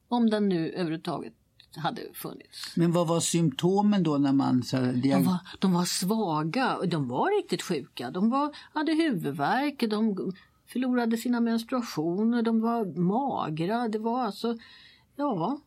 Om 0.08 0.30
den 0.30 0.50
nu 0.50 0.70
överhuvudtaget 0.70 1.34
hade 1.76 2.02
funnits. 2.14 2.76
Men 2.76 2.92
vad 2.92 3.08
var 3.08 3.20
symptomen 3.20 4.04
då 4.04 4.18
när 4.18 4.34
man... 4.34 4.64
Så, 4.64 4.78
de, 4.78 5.24
var, 5.24 5.38
de 5.60 5.74
var 5.74 5.86
svaga, 5.86 6.78
de 6.86 7.08
var 7.08 7.38
riktigt 7.38 7.62
sjuka. 7.62 8.12
De 8.12 8.30
var, 8.30 8.56
hade 8.74 8.94
huvudvärk, 8.94 9.84
de 9.90 10.34
förlorade 10.68 11.18
sina 11.18 11.40
menstruationer, 11.40 12.42
de 12.42 12.62
var 12.62 12.86
magra. 13.00 13.88
Det 13.88 14.00
var 14.00 14.22
alltså, 14.22 14.58
ja, 15.16 15.60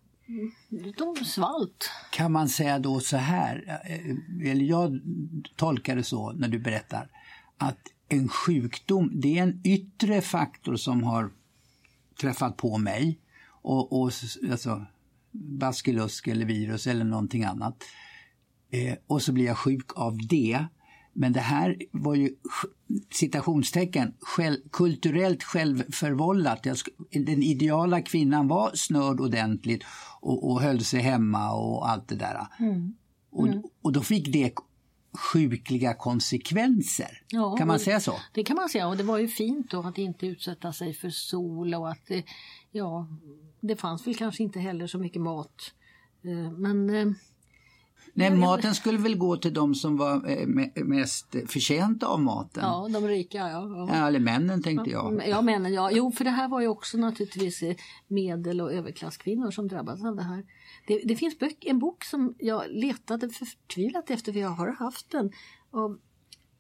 de 0.99 1.25
svalt. 1.25 1.91
Kan 2.11 2.33
man 2.33 2.49
säga 2.49 2.79
då 2.79 3.01
så 3.01 3.17
här, 3.17 3.81
eh, 3.85 4.51
eller 4.51 4.65
jag 4.65 5.01
tolkar 5.57 5.97
det 5.97 6.03
så 6.03 6.33
när 6.33 6.49
du 6.49 6.59
berättar, 6.59 7.11
att 7.59 7.79
en 8.09 8.29
sjukdom 8.29 9.11
det 9.15 9.39
är 9.39 9.43
en 9.43 9.61
yttre 9.65 10.21
faktor 10.21 10.77
som 10.77 11.03
har 11.03 11.31
träffat 12.21 12.57
på 12.57 12.79
mig 12.79 13.19
och, 13.47 14.01
och 14.01 14.11
alltså, 14.51 14.87
baskelusk 15.33 16.29
eller 16.29 16.47
virus 16.47 16.87
eller 16.87 17.05
någonting 17.05 17.45
annat. 17.45 17.85
Eh, 18.71 18.95
och 19.07 19.23
så 19.23 19.33
blir 19.33 19.45
jag 19.45 19.59
sjuk 19.59 19.91
av 19.97 20.19
det. 20.29 20.65
Men 21.15 21.33
det 21.33 21.41
här 21.41 21.77
var 21.91 22.15
ju 22.15 22.31
citationstecken 23.11 24.15
själv, 24.21 24.57
kulturellt 24.73 25.43
självförvållat. 25.43 26.67
Den 27.11 27.43
ideala 27.43 28.03
kvinnan 28.03 28.49
var 28.49 28.71
snörd 28.75 29.21
ordentligt 29.21 29.85
och, 30.21 30.51
och 30.51 30.61
höll 30.61 30.81
sig 30.81 31.01
hemma 31.01 31.53
och 31.53 31.91
allt 31.91 32.09
det 32.09 32.17
där. 32.17 32.47
Mm. 32.59 32.73
Mm. 32.73 32.95
Och, 33.31 33.71
och 33.83 33.93
då 33.93 34.01
fick 34.01 34.33
det 34.33 34.53
sjukliga 35.19 35.95
konsekvenser. 35.95 37.23
Ja, 37.29 37.57
kan 37.57 37.69
man 37.69 37.79
säga 37.79 38.01
så? 38.01 38.15
Det 38.33 38.45
kan 38.45 38.57
man 38.57 38.69
säga 38.69 38.89
och 38.89 38.97
det 38.97 39.03
var 39.03 39.19
ju 39.19 39.29
fint 39.29 39.71
då 39.71 39.81
att 39.81 39.99
inte 39.99 40.27
utsätta 40.27 40.73
sig 40.73 40.95
för 40.95 41.11
sol 41.11 41.75
och 41.75 41.91
att 41.91 42.07
det, 42.07 42.25
ja, 42.71 43.07
det 43.61 43.77
fanns 43.77 44.07
väl 44.07 44.17
kanske 44.17 44.43
inte 44.43 44.61
heller 44.61 44.87
så 44.87 44.99
mycket 44.99 45.23
mat. 45.23 45.75
Eh, 46.23 46.53
men 46.53 46.91
eh, 46.91 47.07
Nej, 48.17 48.31
maten 48.31 48.75
skulle 48.75 48.99
väl 48.99 49.17
gå 49.17 49.37
till 49.37 49.55
de 49.55 49.75
som 49.75 49.97
var 49.97 50.31
eh, 50.31 50.47
mest 50.85 51.37
förtjänta 51.47 52.07
av 52.07 52.21
maten. 52.21 52.63
Ja, 52.63 52.89
de 52.93 53.09
rika. 53.09 53.39
Ja, 53.39 53.89
ja. 53.89 54.07
eller 54.07 54.21
männen 54.21 54.63
tänkte 54.63 54.91
jag. 54.91 55.23
Ja, 55.27 55.43
männen. 55.43 55.75
Ja. 55.75 55.91
Jo, 55.93 56.13
för 56.13 56.25
det 56.25 56.31
här 56.31 56.49
var 56.49 56.61
ju 56.61 56.69
också 56.69 56.99
naturligtvis 56.99 57.63
medel 58.09 58.61
och 58.61 58.73
överklasskvinnor 58.73 59.51
som 59.51 59.69
drabbades 59.69 60.05
av 60.05 60.17
det 60.17 60.23
här. 60.23 60.45
Det, 60.87 61.01
det 61.05 61.17
finns 61.17 61.39
böck, 61.39 61.65
en 61.65 61.79
bok 61.79 62.05
som 62.05 62.35
jag 62.39 62.63
letade 62.69 63.29
förtvivlat 63.29 64.11
efter, 64.11 64.33
för 64.33 64.41
jag 64.41 64.49
har 64.49 64.69
haft 64.73 65.11
den, 65.11 65.33
av 65.71 65.99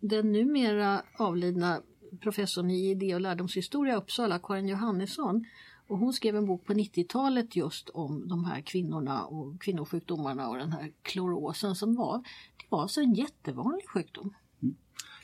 den 0.01 0.33
numera 0.33 1.03
avlidna 1.19 1.81
professorn 2.21 2.71
i 2.71 2.91
idé 2.91 3.15
och 3.15 3.21
lärdomshistoria 3.21 3.95
i 3.95 3.97
Uppsala, 3.97 4.39
Karin 4.39 4.69
Johannesson. 4.69 5.45
Och 5.87 5.99
hon 5.99 6.12
skrev 6.12 6.37
en 6.37 6.47
bok 6.47 6.64
på 6.64 6.73
90-talet 6.73 7.57
just 7.57 7.88
om 7.88 8.29
de 8.29 8.45
här 8.45 8.61
kvinnorna 8.61 9.25
och 9.25 9.61
kvinnosjukdomarna 9.61 10.49
och 10.49 10.59
den 10.59 10.73
här 10.73 10.93
klorosen 11.03 11.75
som 11.75 11.95
var. 11.95 12.19
Det 12.57 12.67
var 12.69 12.83
alltså 12.83 13.00
en 13.00 13.14
jättevanlig 13.14 13.88
sjukdom. 13.88 14.35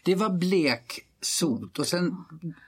Det 0.03 0.15
var 0.15 0.31
bleksot 0.31 1.79
och 1.79 1.87
sen 1.87 2.17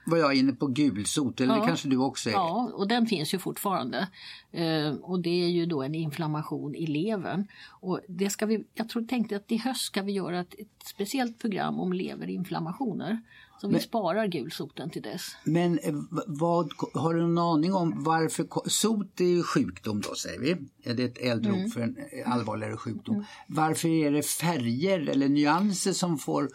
var 0.05 0.17
jag 0.17 0.35
inne 0.35 0.53
på 0.53 0.67
gulsot, 0.67 1.41
eller 1.41 1.55
ja, 1.55 1.65
kanske 1.65 1.87
du 1.87 1.97
också 1.97 2.29
är? 2.29 2.33
Ja, 2.33 2.71
och 2.73 2.87
den 2.87 3.07
finns 3.07 3.33
ju 3.33 3.39
fortfarande. 3.39 4.07
Eh, 4.51 4.93
och 4.93 5.19
det 5.19 5.43
är 5.43 5.49
ju 5.49 5.65
då 5.65 5.83
en 5.83 5.95
inflammation 5.95 6.75
i 6.75 6.87
levern. 6.87 7.47
Och 7.69 7.99
det 8.07 8.29
ska 8.29 8.45
vi, 8.45 8.63
jag 8.73 8.89
tror, 8.89 9.05
tänkte 9.05 9.35
att 9.35 9.51
i 9.51 9.57
höst 9.57 9.81
ska 9.81 10.01
vi 10.01 10.11
göra 10.11 10.39
ett, 10.39 10.53
ett 10.59 10.87
speciellt 10.87 11.39
program 11.39 11.79
om 11.79 11.93
leverinflammationer. 11.93 13.21
Så 13.61 13.67
vi 13.67 13.79
sparar 13.79 14.27
gulsoten 14.27 14.89
till 14.89 15.01
dess. 15.01 15.35
Men 15.43 15.79
eh, 15.79 15.93
vad, 16.27 16.69
har 16.93 17.13
du 17.13 17.21
någon 17.21 17.37
aning 17.37 17.73
om 17.73 18.03
varför 18.03 18.69
sot 18.69 19.21
är 19.21 19.25
ju 19.25 19.43
sjukdom 19.43 20.01
då 20.01 20.15
säger 20.15 20.39
vi. 20.39 20.55
Det 20.93 21.03
är 21.03 21.07
ett 21.07 21.17
äldre 21.17 21.51
mm. 21.51 21.65
ord 21.65 21.73
för 21.73 21.81
en 21.81 21.97
eh, 21.97 22.31
allvarligare 22.31 22.77
sjukdom. 22.77 23.15
Mm. 23.15 23.25
Varför 23.47 23.89
är 23.89 24.11
det 24.11 24.23
färger 24.23 25.09
eller 25.09 25.29
nyanser 25.29 25.93
som 25.93 26.17
får 26.17 26.49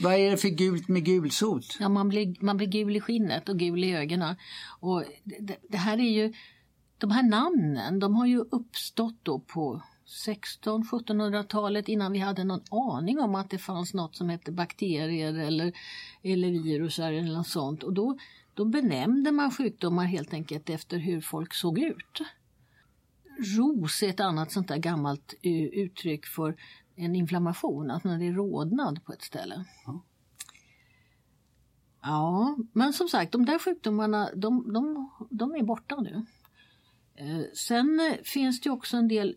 vad 0.00 0.14
är 0.14 0.30
det 0.30 0.36
för 0.36 0.48
gult 0.48 0.88
med 0.88 1.04
gulsot? 1.04 1.76
Ja, 1.80 1.88
man 1.88 2.08
blir, 2.08 2.36
man 2.40 2.56
blir 2.56 2.66
gul 2.66 2.96
i 2.96 3.00
skinnet 3.00 3.48
och 3.48 3.58
gul 3.58 3.84
i 3.84 3.94
ögonen. 3.94 4.36
Och 4.80 5.04
det, 5.24 5.56
det 5.68 5.76
här 5.76 5.98
är 5.98 6.10
ju, 6.10 6.32
de 6.98 7.10
här 7.10 7.22
namnen 7.22 7.98
de 7.98 8.14
har 8.14 8.26
ju 8.26 8.38
uppstått 8.38 9.18
då 9.22 9.38
på 9.38 9.82
1600-1700-talet 10.12 11.88
innan 11.88 12.12
vi 12.12 12.18
hade 12.18 12.44
någon 12.44 12.62
aning 12.70 13.20
om 13.20 13.34
att 13.34 13.50
det 13.50 13.58
fanns 13.58 13.94
något 13.94 14.16
som 14.16 14.28
hette 14.28 14.52
bakterier 14.52 15.38
eller, 15.38 15.72
eller 16.22 16.48
virusar 16.48 17.12
eller 17.12 17.32
något 17.32 17.48
sånt. 17.48 17.82
Och 17.82 17.92
då, 17.92 18.18
då 18.54 18.64
benämnde 18.64 19.32
man 19.32 19.50
sjukdomar 19.50 20.04
helt 20.04 20.34
enkelt 20.34 20.70
efter 20.70 20.98
hur 20.98 21.20
folk 21.20 21.54
såg 21.54 21.78
ut. 21.78 22.20
Ros 23.56 24.02
är 24.02 24.08
ett 24.08 24.20
annat 24.20 24.52
sånt 24.52 24.68
där 24.68 24.76
gammalt 24.76 25.34
uttryck 25.42 26.26
för 26.26 26.56
en 26.96 27.16
inflammation, 27.16 27.90
att 27.90 28.04
när 28.04 28.18
det 28.18 28.26
är 28.26 28.32
rodnad 28.32 29.04
på 29.04 29.12
ett 29.12 29.22
ställe. 29.22 29.64
Ja. 29.86 30.02
Ja, 32.02 32.56
men 32.72 32.92
som 32.92 33.08
sagt, 33.08 33.32
de 33.32 33.44
där 33.44 33.58
sjukdomarna 33.58 34.30
de, 34.34 34.72
de, 34.72 35.10
de 35.30 35.54
är 35.54 35.62
borta 35.62 36.00
nu. 36.00 36.26
Eh, 37.14 37.42
sen 37.54 38.16
finns 38.24 38.60
det 38.60 38.70
också 38.70 38.96
en 38.96 39.08
del 39.08 39.36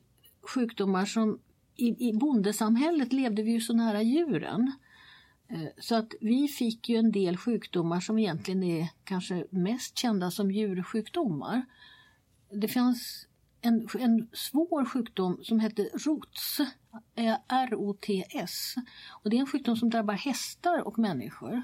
sjukdomar 0.49 1.05
som 1.05 1.39
i, 1.75 2.09
i 2.09 2.13
bondesamhället 2.13 3.13
levde 3.13 3.43
vi 3.43 3.51
ju 3.51 3.61
så 3.61 3.73
nära 3.73 4.01
djuren. 4.01 4.71
Eh, 5.47 5.67
så 5.77 5.95
att 5.95 6.13
vi 6.21 6.47
fick 6.47 6.89
ju 6.89 6.95
en 6.95 7.11
del 7.11 7.37
sjukdomar 7.37 7.99
som 7.99 8.19
egentligen 8.19 8.63
är 8.63 8.89
kanske 9.03 9.45
mest 9.49 9.97
kända 9.97 10.31
som 10.31 10.51
djursjukdomar. 10.51 11.65
Det 12.51 12.67
fanns 12.67 13.27
en, 13.61 13.87
en 13.99 14.27
svår 14.33 14.85
sjukdom 14.85 15.39
som 15.43 15.59
hette 15.59 15.83
ROTS, 15.83 16.59
eh, 17.15 17.35
R-O-T-S. 17.47 18.75
Och 19.23 19.29
det 19.29 19.35
är 19.35 19.39
en 19.39 19.47
sjukdom 19.47 19.77
som 19.77 19.89
drabbar 19.89 20.13
hästar 20.13 20.87
och 20.87 20.99
människor. 20.99 21.63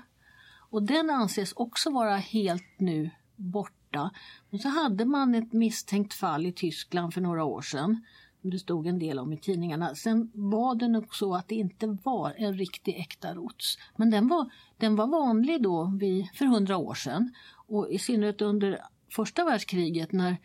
Och 0.69 0.83
den 0.83 1.09
anses 1.09 1.53
också 1.53 1.89
vara 1.89 2.15
helt 2.15 2.79
nu 2.79 3.09
borta. 3.35 4.11
Och 4.49 4.59
så 4.59 4.69
hade 4.69 5.05
man 5.05 5.35
ett 5.35 5.53
misstänkt 5.53 6.13
fall 6.13 6.45
i 6.45 6.51
Tyskland 6.51 7.13
för 7.13 7.21
några 7.21 7.43
år 7.43 7.61
sedan. 7.61 8.05
Det 8.41 8.59
stod 8.59 8.87
en 8.87 8.99
del 8.99 9.19
om 9.19 9.33
i 9.33 9.37
tidningarna. 9.37 9.95
Sen 9.95 10.31
var 10.33 10.75
det 10.75 10.87
nog 10.87 11.15
så 11.15 11.35
att 11.35 11.47
det 11.47 11.55
inte 11.55 11.97
var 12.03 12.33
en 12.37 12.53
riktig 12.53 12.95
äkta 12.99 13.33
rots. 13.33 13.77
Men 13.95 14.09
den 14.09 14.27
var, 14.27 14.49
den 14.77 14.95
var 14.95 15.07
vanlig 15.07 15.61
då 15.61 15.97
vid, 15.99 16.27
för 16.33 16.45
hundra 16.45 16.77
år 16.77 16.93
sedan. 16.93 17.33
Och 17.67 17.89
i 17.91 17.99
synnerhet 17.99 18.41
under 18.41 18.79
första 19.11 19.45
världskriget 19.45 20.11
när, 20.11 20.37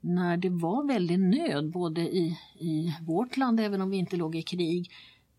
när 0.00 0.36
det 0.36 0.50
var 0.50 0.86
väldigt 0.86 1.20
nöd 1.20 1.70
både 1.70 2.00
i, 2.00 2.38
i 2.58 2.94
vårt 3.02 3.36
land, 3.36 3.60
även 3.60 3.80
om 3.80 3.90
vi 3.90 3.96
inte 3.96 4.16
låg 4.16 4.36
i 4.36 4.42
krig, 4.42 4.90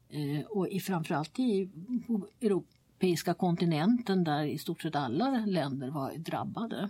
eh, 0.10 0.46
och 0.46 0.68
i, 0.68 0.80
framförallt 0.80 1.40
i 1.40 1.70
europeiska 2.42 3.34
kontinenten 3.34 4.24
där 4.24 4.44
i 4.44 4.58
stort 4.58 4.82
sett 4.82 4.96
alla 4.96 5.30
länder 5.46 5.90
var 5.90 6.18
drabbade. 6.18 6.90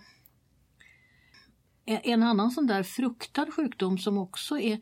En 1.85 2.23
annan 2.23 2.51
sån 2.51 2.67
där 2.67 2.83
fruktad 2.83 3.45
sjukdom 3.51 3.97
som 3.97 4.17
också 4.17 4.59
är 4.59 4.79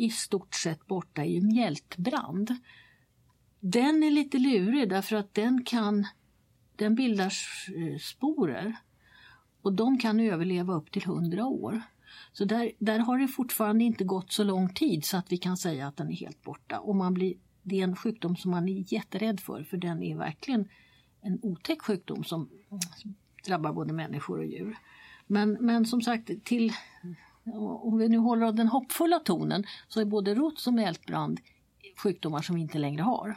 i 0.00 0.10
stort 0.10 0.54
sett 0.54 0.86
borta 0.86 1.22
är 1.22 1.28
ju 1.28 1.40
mjältbrand. 1.40 2.56
Den 3.60 4.02
är 4.02 4.10
lite 4.10 4.38
lurig 4.38 4.88
därför 4.88 5.16
att 5.16 5.34
den 5.34 5.64
kan 5.64 6.06
den 6.76 6.94
bildar 6.94 7.32
eh, 7.76 7.98
sporer 7.98 8.76
och 9.62 9.72
de 9.72 9.98
kan 9.98 10.20
överleva 10.20 10.74
upp 10.74 10.90
till 10.90 11.02
100 11.02 11.46
år. 11.46 11.82
Så 12.32 12.44
där, 12.44 12.72
där 12.78 12.98
har 12.98 13.18
det 13.18 13.28
fortfarande 13.28 13.84
inte 13.84 14.04
gått 14.04 14.32
så 14.32 14.44
lång 14.44 14.74
tid 14.74 15.04
så 15.04 15.16
att 15.16 15.32
vi 15.32 15.36
kan 15.36 15.56
säga 15.56 15.86
att 15.86 15.96
den 15.96 16.10
är 16.10 16.16
helt 16.16 16.42
borta. 16.42 16.78
Och 16.78 16.96
man 16.96 17.14
blir, 17.14 17.34
det 17.62 17.80
är 17.80 17.84
en 17.84 17.96
sjukdom 17.96 18.36
som 18.36 18.50
man 18.50 18.68
är 18.68 18.92
jätterädd 18.92 19.40
för 19.40 19.64
för 19.64 19.76
den 19.76 20.02
är 20.02 20.16
verkligen 20.16 20.68
en 21.20 21.38
otäck 21.42 21.82
sjukdom 21.82 22.24
som 22.24 22.48
drabbar 23.46 23.72
både 23.72 23.92
människor 23.92 24.38
och 24.38 24.46
djur. 24.46 24.76
Men, 25.26 25.52
men 25.60 25.86
som 25.86 26.02
sagt, 26.02 26.30
till, 26.44 26.72
om 27.82 27.98
vi 27.98 28.08
nu 28.08 28.18
håller 28.18 28.46
av 28.46 28.54
den 28.54 28.68
hoppfulla 28.68 29.18
tonen 29.18 29.64
så 29.88 30.00
är 30.00 30.04
både 30.04 30.34
rots 30.34 30.66
och 30.66 30.74
mältbrand 30.74 31.40
sjukdomar 32.02 32.42
som 32.42 32.54
vi 32.54 32.62
inte 32.62 32.78
längre 32.78 33.02
har. 33.02 33.36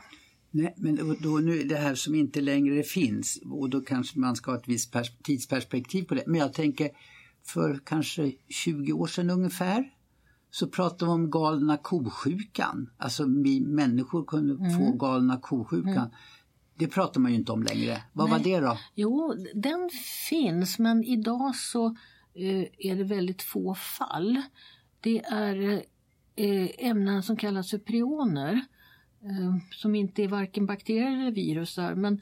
Nej, 0.51 0.73
men 0.77 1.17
då 1.19 1.29
nu 1.29 1.63
det 1.63 1.75
här 1.75 1.95
som 1.95 2.15
inte 2.15 2.41
längre 2.41 2.83
finns 2.83 3.39
och 3.51 3.69
då 3.69 3.81
kanske 3.81 4.19
man 4.19 4.35
ska 4.35 4.51
ha 4.51 4.57
ett 4.57 4.67
visst 4.67 4.95
tidsperspektiv 5.23 6.03
på 6.03 6.15
det. 6.15 6.23
Men 6.27 6.39
jag 6.39 6.53
tänker 6.53 6.89
för 7.45 7.79
kanske 7.85 8.31
20 8.49 8.93
år 8.93 9.07
sedan 9.07 9.29
ungefär 9.29 9.89
så 10.51 10.67
pratade 10.67 11.05
vi 11.05 11.11
om 11.11 11.29
galna 11.29 11.77
kosjukan. 11.77 12.89
Alltså 12.97 13.25
vi 13.43 13.61
människor 13.61 14.25
kunde 14.25 14.53
mm. 14.53 14.79
få 14.79 14.91
galna 14.97 15.37
kosjukan. 15.37 15.97
Mm. 15.97 16.09
Det 16.75 16.87
pratar 16.87 17.21
man 17.21 17.31
ju 17.31 17.37
inte 17.37 17.51
om 17.51 17.63
längre. 17.63 18.03
Vad 18.13 18.29
Nej. 18.29 18.37
var 18.37 18.43
det 18.43 18.59
då? 18.59 18.77
Jo, 18.95 19.35
den 19.53 19.89
finns 20.29 20.79
men 20.79 21.03
idag 21.03 21.55
så 21.55 21.95
Eh, 22.33 22.65
är 22.77 22.95
det 22.95 23.03
väldigt 23.03 23.41
få 23.41 23.75
fall. 23.75 24.41
Det 24.99 25.19
är 25.19 25.83
eh, 26.35 26.69
ämnen 26.77 27.23
som 27.23 27.37
kallas 27.37 27.69
för 27.69 27.77
prioner 27.77 28.53
eh, 29.21 29.57
som 29.71 29.95
inte 29.95 30.23
är 30.23 30.27
varken 30.27 30.65
bakterier 30.65 31.21
eller 31.21 31.31
virusar 31.31 31.95
men 31.95 32.21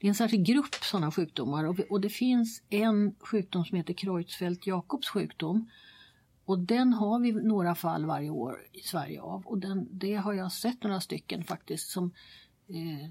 det 0.00 0.06
är 0.06 0.08
en 0.08 0.14
särskild 0.14 0.46
grupp 0.46 0.74
sådana 0.74 1.10
sjukdomar 1.10 1.64
och, 1.64 1.80
och 1.90 2.00
det 2.00 2.08
finns 2.08 2.62
en 2.68 3.14
sjukdom 3.20 3.64
som 3.64 3.76
heter 3.76 3.94
Creutzfeldt-Jakobs 3.94 5.08
sjukdom. 5.12 5.70
Och 6.44 6.58
den 6.58 6.92
har 6.92 7.20
vi 7.20 7.32
några 7.32 7.74
fall 7.74 8.06
varje 8.06 8.30
år 8.30 8.58
i 8.72 8.80
Sverige 8.80 9.20
av 9.20 9.46
och 9.46 9.58
den, 9.58 9.88
det 9.90 10.14
har 10.14 10.32
jag 10.32 10.52
sett 10.52 10.82
några 10.82 11.00
stycken 11.00 11.44
faktiskt 11.44 11.88
som 11.88 12.12
eh, 12.68 13.10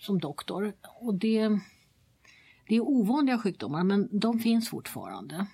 som 0.00 0.18
doktor. 0.18 0.72
Och 1.00 1.14
det, 1.14 1.60
det 2.68 2.76
är 2.76 2.80
ovanliga 2.80 3.38
sjukdomar 3.38 3.84
men 3.84 4.08
de 4.18 4.38
finns 4.38 4.68
fortfarande. 4.68 5.46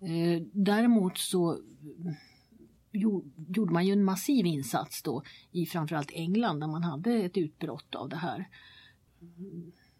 Eh, 0.00 0.42
däremot 0.52 1.18
så 1.18 1.52
eh, 1.52 1.58
gjorde 2.92 3.72
man 3.72 3.86
ju 3.86 3.92
en 3.92 4.04
massiv 4.04 4.46
insats 4.46 5.02
då 5.02 5.22
i 5.52 5.66
framförallt 5.66 6.10
England 6.12 6.60
där 6.60 6.66
man 6.66 6.82
hade 6.82 7.14
ett 7.14 7.36
utbrott 7.36 7.94
av 7.94 8.08
det 8.08 8.16
här. 8.16 8.48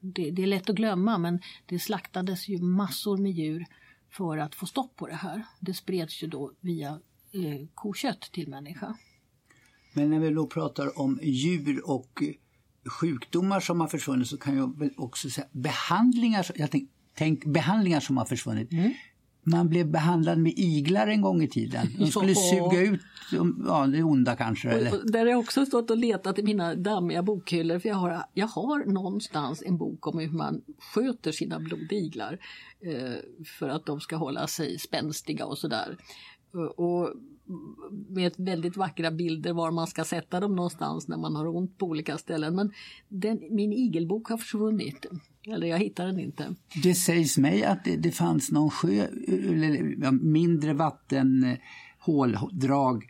Det, 0.00 0.30
det, 0.30 0.42
är 0.42 0.46
lätt 0.46 0.70
att 0.70 0.76
glömma 0.76 1.18
men 1.18 1.40
det 1.66 1.78
slaktades 1.78 2.48
ju 2.48 2.58
massor 2.58 3.16
med 3.16 3.32
djur 3.32 3.66
för 4.10 4.38
att 4.38 4.54
få 4.54 4.66
stopp 4.66 4.96
på 4.96 5.06
det 5.06 5.14
här. 5.14 5.46
Det 5.60 5.74
spreds 5.74 6.22
ju 6.22 6.26
då 6.26 6.52
via 6.60 7.00
eh, 7.32 7.66
kokött 7.74 8.20
till 8.20 8.48
människa. 8.48 8.96
Men 9.92 10.10
när 10.10 10.20
vi 10.20 10.30
då 10.30 10.46
pratar 10.46 11.00
om 11.00 11.20
djur 11.22 11.90
och 11.90 12.22
sjukdomar 13.00 13.60
som 13.60 13.80
har 13.80 13.88
försvunnit 13.88 14.28
så 14.28 14.36
kan 14.36 14.56
jag 14.56 14.78
väl 14.78 14.90
också 14.96 15.30
säga 15.30 15.46
behandlingar, 15.52 16.46
jag 16.54 16.70
tänk, 16.70 16.90
tänk 17.14 17.44
behandlingar 17.44 18.00
som 18.00 18.16
har 18.16 18.24
försvunnit. 18.24 18.72
Mm. 18.72 18.92
Man 19.42 19.68
blev 19.68 19.90
behandlad 19.90 20.38
med 20.38 20.52
iglar 20.56 21.06
en 21.06 21.20
gång 21.20 21.42
i 21.42 21.48
tiden. 21.48 21.86
De 21.98 22.06
skulle 22.06 22.34
suga 22.34 22.80
ut 22.80 23.00
ja, 23.66 23.86
det 23.86 24.02
onda 24.02 24.36
kanske. 24.36 24.70
Eller? 24.70 25.12
Där 25.12 25.18
har 25.18 25.26
jag 25.26 25.38
också 25.38 25.66
stått 25.66 25.90
och 25.90 25.96
letat 25.96 26.38
i 26.38 26.42
mina 26.42 26.74
dammiga 26.74 27.22
bokhyllor 27.22 27.78
för 27.78 27.88
jag 27.88 27.96
har, 27.96 28.22
jag 28.34 28.46
har 28.46 28.84
någonstans 28.84 29.62
en 29.66 29.76
bok 29.76 30.06
om 30.06 30.18
hur 30.18 30.30
man 30.30 30.62
sköter 30.78 31.32
sina 31.32 31.60
blodiglar 31.60 32.38
eh, 32.80 33.44
för 33.58 33.68
att 33.68 33.86
de 33.86 34.00
ska 34.00 34.16
hålla 34.16 34.46
sig 34.46 34.78
spänstiga 34.78 35.46
och 35.46 35.58
sådär. 35.58 35.96
Och 36.76 37.10
med 38.08 38.32
väldigt 38.36 38.76
vackra 38.76 39.10
bilder 39.10 39.52
var 39.52 39.70
man 39.70 39.86
ska 39.86 40.04
sätta 40.04 40.40
dem 40.40 40.56
någonstans 40.56 41.08
när 41.08 41.16
man 41.16 41.36
har 41.36 41.56
ont 41.56 41.78
på 41.78 41.86
olika 41.86 42.18
ställen. 42.18 42.54
Men 42.54 42.72
den, 43.08 43.40
min 43.50 43.72
igelbok 43.72 44.28
har 44.28 44.38
försvunnit. 44.38 45.06
Eller 45.46 45.66
jag 45.66 45.78
hittar 45.78 46.06
den 46.06 46.20
inte. 46.20 46.54
Det 46.82 46.94
sägs 46.94 47.38
mig 47.38 47.64
att 47.64 47.84
det, 47.84 47.96
det 47.96 48.10
fanns 48.10 48.50
någon 48.50 48.70
sjö, 48.70 49.06
eller 49.28 50.12
mindre 50.12 50.72
vattenhåldrag 50.72 53.04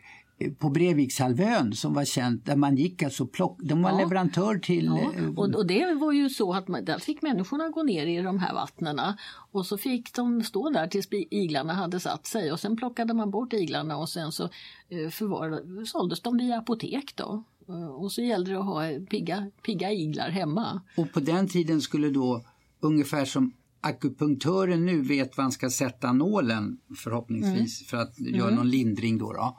på 0.49 0.69
Brevikshalvön 0.69 1.73
som 1.73 1.93
var 1.93 2.05
känt 2.05 2.45
där 2.45 2.55
man 2.55 2.75
gick 2.75 3.03
alltså 3.03 3.27
plock, 3.27 3.59
de 3.63 3.81
var 3.81 3.89
ja. 3.89 3.97
leverantör 3.97 4.59
till... 4.59 4.85
Ja. 4.85 5.13
Eh, 5.17 5.29
och, 5.29 5.55
och, 5.55 5.67
det 5.67 5.93
var 5.93 6.11
ju 6.11 6.29
så 6.29 6.53
att 6.53 6.67
man, 6.67 6.85
där 6.85 6.99
fick 6.99 7.21
människorna 7.21 7.69
gå 7.69 7.83
ner 7.83 8.05
i 8.05 8.21
de 8.21 8.39
här 8.39 8.53
vattnena 8.53 9.17
och 9.51 9.65
så 9.65 9.77
fick 9.77 10.13
de 10.13 10.43
stå 10.43 10.69
där 10.69 10.87
tills 10.87 11.07
iglarna 11.11 11.73
hade 11.73 11.99
satt 11.99 12.27
sig 12.27 12.51
och 12.51 12.59
sen 12.59 12.77
plockade 12.77 13.13
man 13.13 13.31
bort 13.31 13.53
iglarna 13.53 13.97
och 13.97 14.09
sen 14.09 14.31
så 14.31 14.43
eh, 14.89 15.09
förvar, 15.09 15.85
såldes 15.85 16.21
de 16.21 16.37
via 16.37 16.57
apotek 16.57 17.15
då. 17.15 17.43
Eh, 17.67 17.87
och 17.87 18.11
så 18.11 18.21
gällde 18.21 18.51
det 18.51 18.59
att 18.59 18.65
ha 18.65 18.81
pigga, 19.09 19.51
pigga 19.65 19.91
iglar 19.91 20.29
hemma. 20.29 20.81
Och 20.97 21.13
på 21.13 21.19
den 21.19 21.47
tiden 21.47 21.81
skulle 21.81 22.09
då 22.09 22.43
ungefär 22.79 23.25
som 23.25 23.53
akupunktören 23.81 24.85
nu 24.85 25.01
vet 25.01 25.37
var 25.37 25.43
han 25.43 25.51
ska 25.51 25.69
sätta 25.69 26.13
nålen 26.13 26.77
förhoppningsvis 26.97 27.81
mm. 27.81 27.87
för 27.89 27.97
att 27.97 28.19
göra 28.19 28.47
mm. 28.47 28.55
någon 28.55 28.69
lindring 28.69 29.17
då. 29.17 29.33
då. 29.33 29.57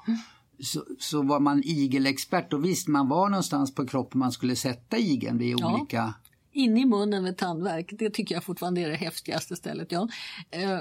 Så, 0.63 0.85
så 0.99 1.23
var 1.23 1.41
man 1.41 1.63
igelexpert 1.65 2.53
och 2.53 2.65
visste 2.65 2.91
man 2.91 3.09
var 3.09 3.29
någonstans 3.29 3.75
på 3.75 3.87
kroppen 3.87 4.19
man 4.19 4.33
skulle 4.33 4.57
sätta 4.57 4.99
igeln 4.99 5.39
vid 5.39 5.57
ja. 5.59 5.75
olika 5.75 6.15
in 6.53 6.79
i 6.79 6.85
munnen 6.85 7.23
med 7.23 7.37
tandvärk, 7.37 7.93
det 7.99 8.11
tycker 8.11 8.35
jag 8.35 8.45
fortfarande 8.45 8.81
är 8.81 8.89
det 8.89 8.97
häftigaste 8.97 9.57
stället. 9.57 9.93
Ja. 9.93 10.09
Uh, 10.57 10.81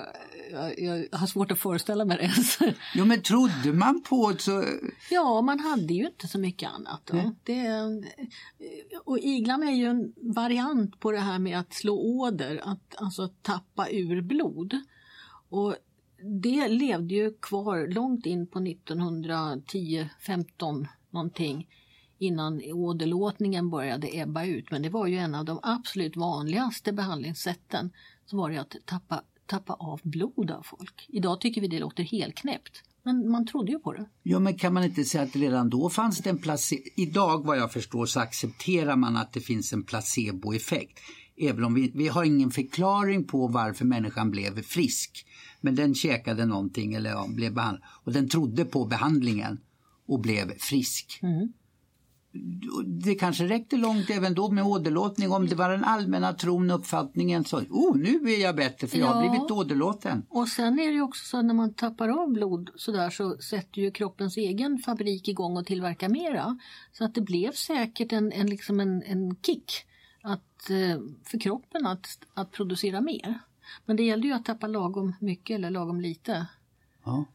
jag, 0.51 0.79
jag, 0.79 1.17
har 1.17 1.27
svårt 1.27 1.51
att 1.51 1.59
föreställa 1.59 2.05
mig 2.05 2.17
det. 2.17 2.75
jo 2.95 3.05
men 3.05 3.21
trodde 3.21 3.73
man 3.73 4.03
på 4.09 4.31
det 4.31 4.41
så... 4.41 4.63
Ja, 5.09 5.41
man 5.41 5.59
hade 5.59 5.93
ju 5.93 6.05
inte 6.05 6.27
så 6.27 6.39
mycket 6.39 6.69
annat. 6.69 7.01
Då. 7.05 7.35
Det, 7.43 7.67
och 9.05 9.19
iglan 9.19 9.63
är 9.63 9.71
ju 9.71 9.85
en 9.85 10.13
variant 10.35 10.99
på 10.99 11.11
det 11.11 11.19
här 11.19 11.39
med 11.39 11.59
att 11.59 11.73
slå 11.73 11.99
åder, 11.99 12.61
att 12.63 12.95
alltså 12.97 13.27
tappa 13.41 13.89
ur 13.89 14.21
blod. 14.21 14.81
Och 15.49 15.75
det 16.23 16.67
levde 16.67 17.13
ju 17.13 17.33
kvar 17.33 17.87
långt 17.87 18.25
in 18.25 18.47
på 18.47 18.59
1910-15 18.59 20.87
någonting 21.09 21.67
innan 22.21 22.61
åderlåtningen 22.73 23.69
började 23.69 24.17
ebba 24.17 24.45
ut. 24.45 24.71
Men 24.71 24.81
det 24.81 24.89
var 24.89 25.07
ju 25.07 25.17
en 25.17 25.35
av 25.35 25.45
de 25.45 25.59
absolut 25.63 26.17
vanligaste 26.17 26.93
behandlingssätten. 26.93 27.91
Så 28.25 28.37
var 28.37 28.49
det 28.49 28.57
att 28.57 28.75
tappa, 28.85 29.21
tappa 29.45 29.73
av 29.73 29.99
blod 30.03 30.51
av 30.51 30.63
folk. 30.63 31.05
Idag 31.07 31.41
tycker 31.41 31.61
vi 31.61 31.67
det 31.67 31.79
låter 31.79 32.03
helt 32.03 32.35
knäppt. 32.35 32.83
Men 33.03 33.31
man 33.31 33.47
trodde 33.47 33.71
ju 33.71 33.79
på 33.79 33.93
det. 33.93 34.05
Ja, 34.23 34.39
men 34.39 34.57
kan 34.57 34.73
man 34.73 34.83
inte 34.83 35.03
säga 35.03 35.23
att 35.23 35.35
redan 35.35 35.69
då 35.69 35.89
fanns 35.89 36.17
det 36.17 36.29
en 36.29 36.37
placebo... 36.37 36.81
Idag 36.95 37.45
vad 37.45 37.57
jag 37.57 37.73
förstår 37.73 38.05
så 38.05 38.19
accepterar 38.19 38.95
man 38.95 39.17
att 39.17 39.33
det 39.33 39.41
finns 39.41 39.73
en 39.73 39.83
placeboeffekt. 39.83 40.99
Även 41.37 41.63
om 41.63 41.73
vi, 41.73 41.91
vi 41.95 42.07
har 42.07 42.23
ingen 42.23 42.51
förklaring 42.51 43.23
på 43.23 43.47
varför 43.47 43.85
människan 43.85 44.31
blev 44.31 44.61
frisk. 44.61 45.25
Men 45.61 45.75
den 45.75 45.95
käkade 45.95 46.45
någonting 46.45 46.93
eller 46.93 47.09
ja, 47.09 47.27
blev 47.27 47.53
behandlad. 47.53 47.83
Och 48.03 48.11
den 48.11 48.29
trodde 48.29 48.65
på 48.65 48.85
behandlingen 48.85 49.59
och 50.07 50.19
blev 50.19 50.57
frisk. 50.57 51.19
Mm. 51.21 51.53
Det 52.85 53.15
kanske 53.15 53.47
räckte 53.47 53.77
långt 53.77 54.09
även 54.09 54.33
då 54.33 54.51
med 54.51 54.63
åderlåtning 54.63 55.31
om 55.31 55.47
det 55.47 55.55
var 55.55 55.69
den 55.69 55.83
allmänna 55.83 56.33
tron 56.33 56.71
och 56.71 56.79
uppfattningen 56.79 57.43
så 57.43 57.57
oh 57.57 57.97
nu 57.97 58.33
är 58.33 58.41
jag 58.41 58.55
bättre 58.55 58.87
för 58.87 58.97
jag 58.97 59.07
har 59.07 59.29
blivit 59.29 59.51
åderlåten. 59.51 60.25
Och 60.29 60.47
sen 60.47 60.79
är 60.79 60.91
det 60.91 61.01
också 61.01 61.25
så 61.25 61.37
att 61.37 61.45
när 61.45 61.53
man 61.53 61.73
tappar 61.73 62.09
av 62.09 62.31
blod 62.31 62.69
så 62.75 62.91
där 62.91 63.09
så 63.09 63.37
sätter 63.37 63.81
ju 63.81 63.91
kroppens 63.91 64.37
egen 64.37 64.77
fabrik 64.77 65.27
igång 65.27 65.57
och 65.57 65.65
tillverkar 65.65 66.09
mera. 66.09 66.57
Så 66.91 67.05
att 67.05 67.15
det 67.15 67.21
blev 67.21 67.51
säkert 67.51 68.11
en, 68.11 68.31
en, 68.31 68.47
liksom 68.47 68.79
en, 68.79 69.03
en 69.03 69.35
kick 69.35 69.71
att, 70.23 70.69
eh, 70.69 71.01
för 71.23 71.39
kroppen 71.39 71.85
att, 71.85 72.07
att 72.33 72.51
producera 72.51 73.01
mer. 73.01 73.39
Men 73.85 73.95
det 73.95 74.03
gällde 74.03 74.27
ju 74.27 74.33
att 74.33 74.45
tappa 74.45 74.67
lagom 74.67 75.13
mycket 75.19 75.55
eller 75.55 75.69
lagom 75.69 76.01
lite. 76.01 76.47
Ja. 77.03 77.25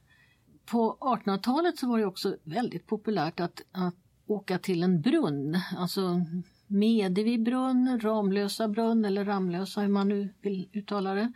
På 0.67 0.97
1800-talet 1.01 1.79
så 1.79 1.89
var 1.89 1.99
det 1.99 2.07
också 2.07 2.37
väldigt 2.45 2.87
populärt 2.87 3.41
att, 3.41 3.63
att 3.73 3.95
åka 4.27 4.59
till 4.59 4.83
en 4.83 5.01
brunn, 5.01 5.61
alltså 5.77 6.25
Medevi 6.67 7.39
brunn, 7.39 8.01
Ramlösa 8.01 8.69
brunn 8.69 9.05
eller 9.05 9.25
Ramlösa 9.25 9.81
hur 9.81 9.89
man 9.89 10.09
nu 10.09 10.35
vill 10.41 10.69
uttala 10.73 11.15
det. 11.15 11.33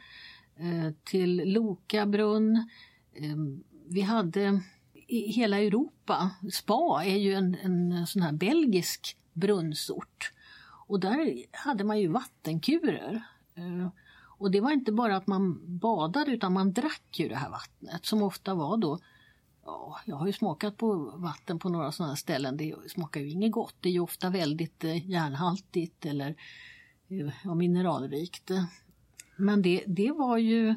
Eh, 0.57 0.93
till 1.05 1.53
Loka 1.53 2.07
brunn. 2.07 2.57
Eh, 3.13 3.37
vi 3.89 4.01
hade 4.01 4.61
i 5.07 5.33
hela 5.33 5.59
Europa, 5.59 6.31
Spa 6.53 7.03
är 7.05 7.17
ju 7.17 7.35
en, 7.35 7.57
en 7.63 8.07
sån 8.07 8.23
här 8.23 8.33
belgisk 8.33 9.17
brunnsort. 9.33 10.33
Och 10.87 11.01
där 11.01 11.45
hade 11.53 11.85
man 11.85 12.01
ju 12.01 12.09
vattenkurer. 12.09 13.23
Eh, 13.55 13.89
och 14.41 14.51
det 14.51 14.61
var 14.61 14.71
inte 14.71 14.93
bara 14.93 15.17
att 15.17 15.27
man 15.27 15.61
badade 15.79 16.33
utan 16.33 16.53
man 16.53 16.73
drack 16.73 17.19
ju 17.19 17.29
det 17.29 17.37
här 17.37 17.51
vattnet 17.51 18.07
som 18.07 18.23
ofta 18.23 18.55
var 18.55 18.77
då 18.77 18.99
Ja, 19.65 20.01
jag 20.05 20.17
har 20.17 20.27
ju 20.27 20.33
smakat 20.33 20.77
på 20.77 20.95
vatten 21.17 21.59
på 21.59 21.69
några 21.69 21.93
sådana 21.93 22.17
ställen. 22.17 22.57
Det 22.57 22.75
smakar 22.89 23.21
ju 23.21 23.31
inget 23.31 23.53
gott. 23.53 23.75
Det 23.81 23.89
är 23.89 23.93
ju 23.93 24.01
ofta 24.01 24.31
väldigt 24.31 24.85
eh, 24.85 25.11
järnhaltigt 25.11 26.07
eller 26.07 26.37
eh, 27.09 27.33
ja, 27.45 27.55
mineralrikt. 27.55 28.51
Men 29.37 29.63
det, 29.63 29.85
det 29.87 30.13
var 30.13 30.39
ju 30.39 30.75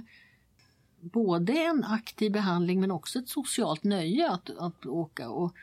både 0.99 1.53
en 1.53 1.83
aktiv 1.83 2.31
behandling 2.31 2.79
men 2.79 2.91
också 2.91 3.19
ett 3.19 3.29
socialt 3.29 3.83
nöje 3.83 4.31
att, 4.31 4.49
att 4.57 4.85
åka 4.85 5.29
och 5.29 5.53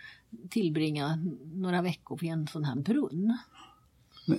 tillbringa 0.50 1.18
några 1.54 1.82
veckor 1.82 2.18
vid 2.18 2.30
en 2.30 2.46
sån 2.46 2.64
här 2.64 2.76
brunn. 2.76 3.38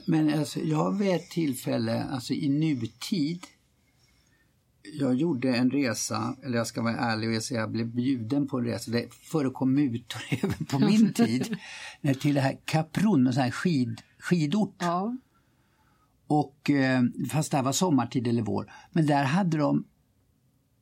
Men, 0.06 0.40
alltså, 0.40 0.60
jag 0.60 0.78
har 0.78 0.92
vid 0.92 1.16
ett 1.16 1.30
tillfälle, 1.30 2.04
alltså 2.04 2.34
i 2.34 2.50
nutid, 2.50 3.46
jag 4.84 5.16
gjorde 5.16 5.56
en 5.56 5.72
resa, 5.72 6.36
eller 6.44 6.58
jag 6.58 6.68
ska 6.68 6.82
vara 6.82 6.98
ärlig 6.98 7.38
och 7.38 7.44
säga 7.44 7.60
jag 7.60 7.72
blev 7.72 7.88
bjuden 7.88 8.48
på 8.48 8.58
en 8.58 8.66
resa. 8.66 8.92
Det 8.92 9.14
förekom 9.14 9.74
mutor 9.74 10.22
även 10.30 10.66
på 10.66 10.80
min 10.80 11.14
tid. 11.14 11.58
till 12.22 12.36
det 12.36 12.42
här 12.42 12.58
Kaprun, 12.66 13.28
en 13.28 13.34
sån 13.34 13.44
här 13.44 13.52
skid, 13.52 14.02
skidort. 14.20 14.76
Ja. 14.80 15.18
Och, 16.28 16.70
eh, 16.70 17.02
fast 17.32 17.52
det 17.52 17.58
här 17.58 17.64
var 17.64 17.72
sommartid 17.72 18.28
eller 18.28 18.42
vår. 18.42 18.72
Men 18.92 19.06
där 19.06 19.24
hade 19.24 19.58
de, 19.58 19.86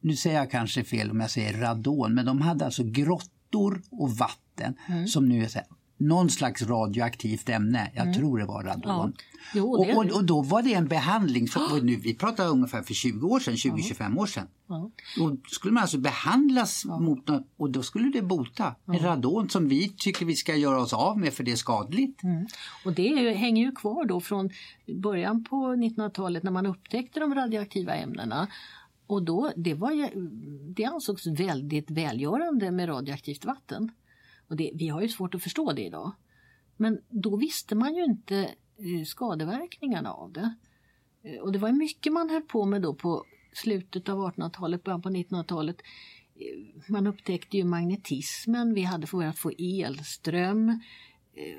nu 0.01 0.15
säger 0.15 0.37
jag 0.37 0.51
kanske 0.51 0.83
fel 0.83 1.11
om 1.11 1.19
jag 1.19 1.31
säger 1.31 1.53
radon, 1.53 2.13
men 2.13 2.25
de 2.25 2.41
hade 2.41 2.65
alltså 2.65 2.83
grottor 2.83 3.81
och 3.91 4.11
vatten 4.11 4.75
mm. 4.87 5.07
som 5.07 5.29
nu 5.29 5.43
är 5.43 5.47
så 5.47 5.59
här, 5.59 5.67
någon 5.99 6.29
slags 6.29 6.61
radioaktivt 6.61 7.49
ämne. 7.49 7.91
Jag 7.95 8.03
mm. 8.03 8.13
tror 8.13 8.37
det 8.39 8.45
var 8.45 8.63
radon. 8.63 8.83
Ja. 8.83 9.11
Jo, 9.53 9.83
det 9.83 9.93
och, 9.93 10.05
och, 10.05 10.11
och, 10.11 10.23
då 10.25 10.41
var 10.41 10.61
det 10.61 10.73
en 10.73 10.87
behandling, 10.87 11.47
för, 11.47 11.81
nu, 11.83 11.95
vi 11.95 12.15
pratar 12.15 12.47
ungefär 12.47 12.81
för 12.81 12.93
20 12.93 13.27
år 13.27 13.39
sedan, 13.39 13.53
20-25 13.53 14.17
år 14.17 14.25
sedan. 14.25 14.47
Ja. 14.67 14.91
Då 15.17 15.37
skulle 15.47 15.73
man 15.73 15.81
alltså 15.81 15.97
behandlas 15.97 16.83
ja. 16.87 16.99
mot 16.99 17.27
något, 17.27 17.47
och 17.57 17.69
då 17.69 17.83
skulle 17.83 18.09
det 18.09 18.21
bota 18.21 18.75
med 18.85 19.03
radon 19.03 19.49
som 19.49 19.67
vi 19.67 19.89
tycker 19.89 20.25
vi 20.25 20.35
ska 20.35 20.55
göra 20.55 20.81
oss 20.81 20.93
av 20.93 21.19
med 21.19 21.33
för 21.33 21.43
det 21.43 21.51
är 21.51 21.55
skadligt. 21.55 22.23
Mm. 22.23 22.47
Och 22.85 22.93
det 22.93 23.07
är, 23.07 23.35
hänger 23.35 23.65
ju 23.65 23.71
kvar 23.71 24.05
då 24.05 24.19
från 24.19 24.49
början 24.87 25.43
på 25.43 25.55
1900-talet 25.55 26.43
när 26.43 26.51
man 26.51 26.65
upptäckte 26.65 27.19
de 27.19 27.35
radioaktiva 27.35 27.95
ämnena. 27.95 28.47
Och 29.07 29.23
då, 29.23 29.51
det, 29.55 29.73
var, 29.73 30.09
det 30.75 30.85
ansågs 30.85 31.27
väldigt 31.27 31.91
välgörande 31.91 32.71
med 32.71 32.89
radioaktivt 32.89 33.45
vatten. 33.45 33.91
Och 34.49 34.55
det, 34.55 34.71
vi 34.73 34.87
har 34.87 35.01
ju 35.01 35.09
svårt 35.09 35.35
att 35.35 35.43
förstå 35.43 35.73
det 35.73 35.85
idag. 35.85 36.11
Men 36.77 37.01
då 37.09 37.35
visste 37.35 37.75
man 37.75 37.95
ju 37.95 38.03
inte 38.03 38.37
eh, 38.77 39.05
skadeverkningarna 39.05 40.13
av 40.13 40.31
det. 40.31 40.55
Eh, 41.23 41.39
och 41.39 41.51
det 41.51 41.59
var 41.59 41.71
mycket 41.71 42.13
man 42.13 42.29
höll 42.29 42.41
på 42.41 42.65
med 42.65 42.81
då 42.81 42.93
på 42.93 43.25
slutet 43.53 44.09
av 44.09 44.17
1800-talet, 44.17 44.83
början 44.83 45.01
på 45.01 45.09
1900-talet. 45.09 45.81
Eh, 46.35 46.91
man 46.91 47.07
upptäckte 47.07 47.57
ju 47.57 47.63
magnetismen, 47.63 48.73
vi 48.73 48.83
hade 48.83 49.07
börjat 49.11 49.39
få 49.39 49.51
elström, 49.57 50.81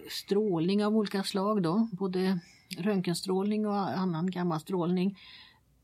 strålning 0.08 0.84
av 0.84 0.96
olika 0.96 1.22
slag 1.22 1.62
då, 1.62 1.88
både 1.92 2.40
röntgenstrålning 2.78 3.66
och 3.66 3.98
annan 3.98 4.30
gammal 4.30 4.60
strålning. 4.60 5.18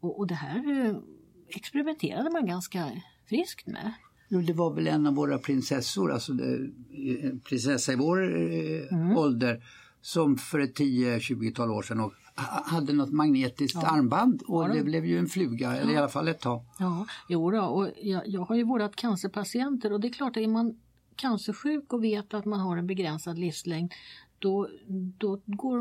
Och, 0.01 0.19
och 0.19 0.27
det 0.27 0.35
här 0.35 1.01
experimenterade 1.49 2.31
man 2.31 2.47
ganska 2.47 3.03
friskt 3.29 3.67
med. 3.67 3.95
Jo, 4.29 4.41
det 4.41 4.53
var 4.53 4.75
väl 4.75 4.87
en 4.87 5.07
av 5.07 5.15
våra 5.15 5.39
prinsessor, 5.39 6.13
alltså 6.13 6.33
en 6.33 7.41
prinsessa 7.45 7.93
i 7.93 7.97
vår 7.97 8.23
eh, 8.23 8.93
mm. 8.93 9.17
ålder 9.17 9.63
som 10.01 10.37
för 10.37 10.59
ett 10.59 10.79
10-20-tal 10.79 11.71
år 11.71 11.83
sedan 11.83 12.01
och 12.01 12.13
hade 12.65 12.93
något 12.93 13.13
magnetiskt 13.13 13.79
ja. 13.83 13.89
armband 13.89 14.43
och 14.43 14.65
ja, 14.65 14.69
det 14.69 14.83
blev 14.83 15.07
ju 15.07 15.19
en 15.19 15.27
fluga, 15.27 15.75
ja. 15.75 15.77
eller 15.77 15.93
i 15.93 15.97
alla 15.97 16.09
fall 16.09 16.29
ett 16.29 16.41
tag. 16.41 16.65
Ja, 16.79 17.07
jo 17.29 17.51
då, 17.51 17.61
och 17.61 17.89
jag, 18.03 18.23
jag 18.27 18.41
har 18.41 18.57
ju 18.57 18.63
vårdat 18.63 18.97
cancerpatienter 18.97 19.93
och 19.93 20.01
det 20.01 20.09
är 20.09 20.13
klart 20.13 20.37
att 20.37 20.43
är 20.43 20.49
man 20.49 20.79
cancersjuk 21.17 21.93
och 21.93 22.05
vet 22.05 22.35
att 22.35 22.45
man 22.45 22.61
har 22.61 22.77
en 22.77 22.87
begränsad 22.87 23.39
livslängd 23.39 23.93
då, 24.39 24.69
då 25.19 25.41
går 25.45 25.79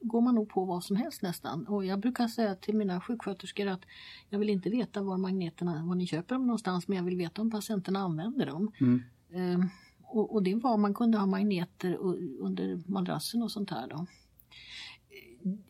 går 0.00 0.20
man 0.20 0.34
nog 0.34 0.48
på 0.48 0.64
vad 0.64 0.84
som 0.84 0.96
helst 0.96 1.22
nästan. 1.22 1.66
Och 1.66 1.84
jag 1.84 2.00
brukar 2.00 2.28
säga 2.28 2.54
till 2.54 2.76
mina 2.76 3.00
sjuksköterskor 3.00 3.66
att 3.66 3.80
jag 4.28 4.38
vill 4.38 4.50
inte 4.50 4.70
veta 4.70 5.02
var 5.02 5.18
magneterna, 5.18 5.84
var 5.86 5.94
ni 5.94 6.06
köper 6.06 6.34
dem 6.34 6.46
någonstans, 6.46 6.88
men 6.88 6.96
jag 6.96 7.04
vill 7.04 7.16
veta 7.16 7.42
om 7.42 7.50
patienterna 7.50 7.98
använder 7.98 8.46
dem. 8.46 8.72
Mm. 8.80 9.02
Ehm, 9.32 9.68
och, 10.02 10.34
och, 10.34 10.42
det 10.42 10.54
var, 10.54 10.76
man 10.76 10.94
kunde 10.94 11.18
ha 11.18 11.26
magneter 11.26 11.96
under 12.40 12.82
madrassen 12.86 13.42
och 13.42 13.50
sånt 13.50 13.70
här 13.70 13.88
då. 13.88 14.06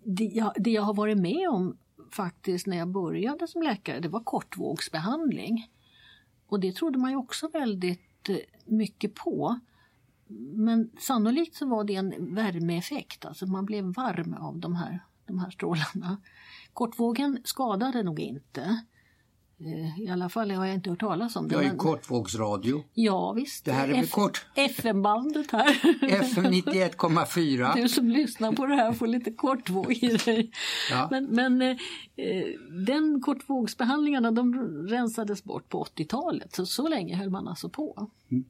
Det 0.04 0.24
jag, 0.24 0.52
det 0.56 0.70
jag 0.70 0.82
har 0.82 0.94
varit 0.94 1.18
med 1.18 1.48
om 1.48 1.76
faktiskt 2.10 2.66
när 2.66 2.76
jag 2.76 2.88
började 2.88 3.48
som 3.48 3.62
läkare, 3.62 4.00
det 4.00 4.08
var 4.08 4.20
kortvågsbehandling. 4.20 5.70
Och 6.46 6.60
det 6.60 6.72
trodde 6.72 6.98
man 6.98 7.10
ju 7.10 7.16
också 7.16 7.48
väldigt 7.48 8.28
eh, 8.28 8.36
mycket 8.66 9.14
på. 9.14 9.60
Men 10.54 10.90
sannolikt 10.98 11.54
så 11.54 11.66
var 11.66 11.84
det 11.84 11.94
en 11.94 12.34
värmeeffekt, 12.34 13.24
alltså 13.24 13.46
man 13.46 13.64
blev 13.66 13.84
varm 13.84 14.34
av 14.34 14.58
de 14.58 14.76
här, 14.76 15.04
de 15.26 15.38
här 15.38 15.50
strålarna. 15.50 16.16
Kortvågen 16.72 17.40
skadade 17.44 18.02
nog 18.02 18.20
inte. 18.20 18.80
Eh, 19.60 20.00
I 20.00 20.08
alla 20.08 20.28
fall 20.28 20.50
har 20.50 20.66
jag 20.66 20.74
inte 20.74 20.90
hört 20.90 21.00
talas 21.00 21.36
om 21.36 21.48
det. 21.48 21.54
Jag 21.54 21.64
är 21.64 21.68
men... 21.68 21.78
kortvågsradio. 21.78 22.84
Ja 22.94 23.32
visst. 23.32 23.64
Det 23.64 23.72
här 23.72 23.88
är 23.88 24.02
F 24.02 24.10
kort. 24.10 24.46
FM-bandet 24.54 25.50
här. 25.50 25.68
FM 26.02 26.44
91,4. 26.44 27.74
Du 27.74 27.88
som 27.88 28.08
lyssnar 28.08 28.52
på 28.52 28.66
det 28.66 28.74
här 28.74 28.92
får 28.92 29.06
lite 29.06 29.32
kortvåg 29.32 29.92
i 29.92 30.16
dig. 30.16 30.50
Ja. 30.90 31.08
Men, 31.10 31.24
men 31.24 31.62
eh, 31.62 31.76
den 32.86 33.20
kortvågsbehandlingarna 33.20 34.30
de 34.30 34.54
rensades 34.88 35.44
bort 35.44 35.68
på 35.68 35.84
80-talet. 35.84 36.54
Så, 36.54 36.66
så 36.66 36.88
länge 36.88 37.16
höll 37.16 37.30
man 37.30 37.48
alltså 37.48 37.68
på. 37.68 38.10
Mm. 38.30 38.44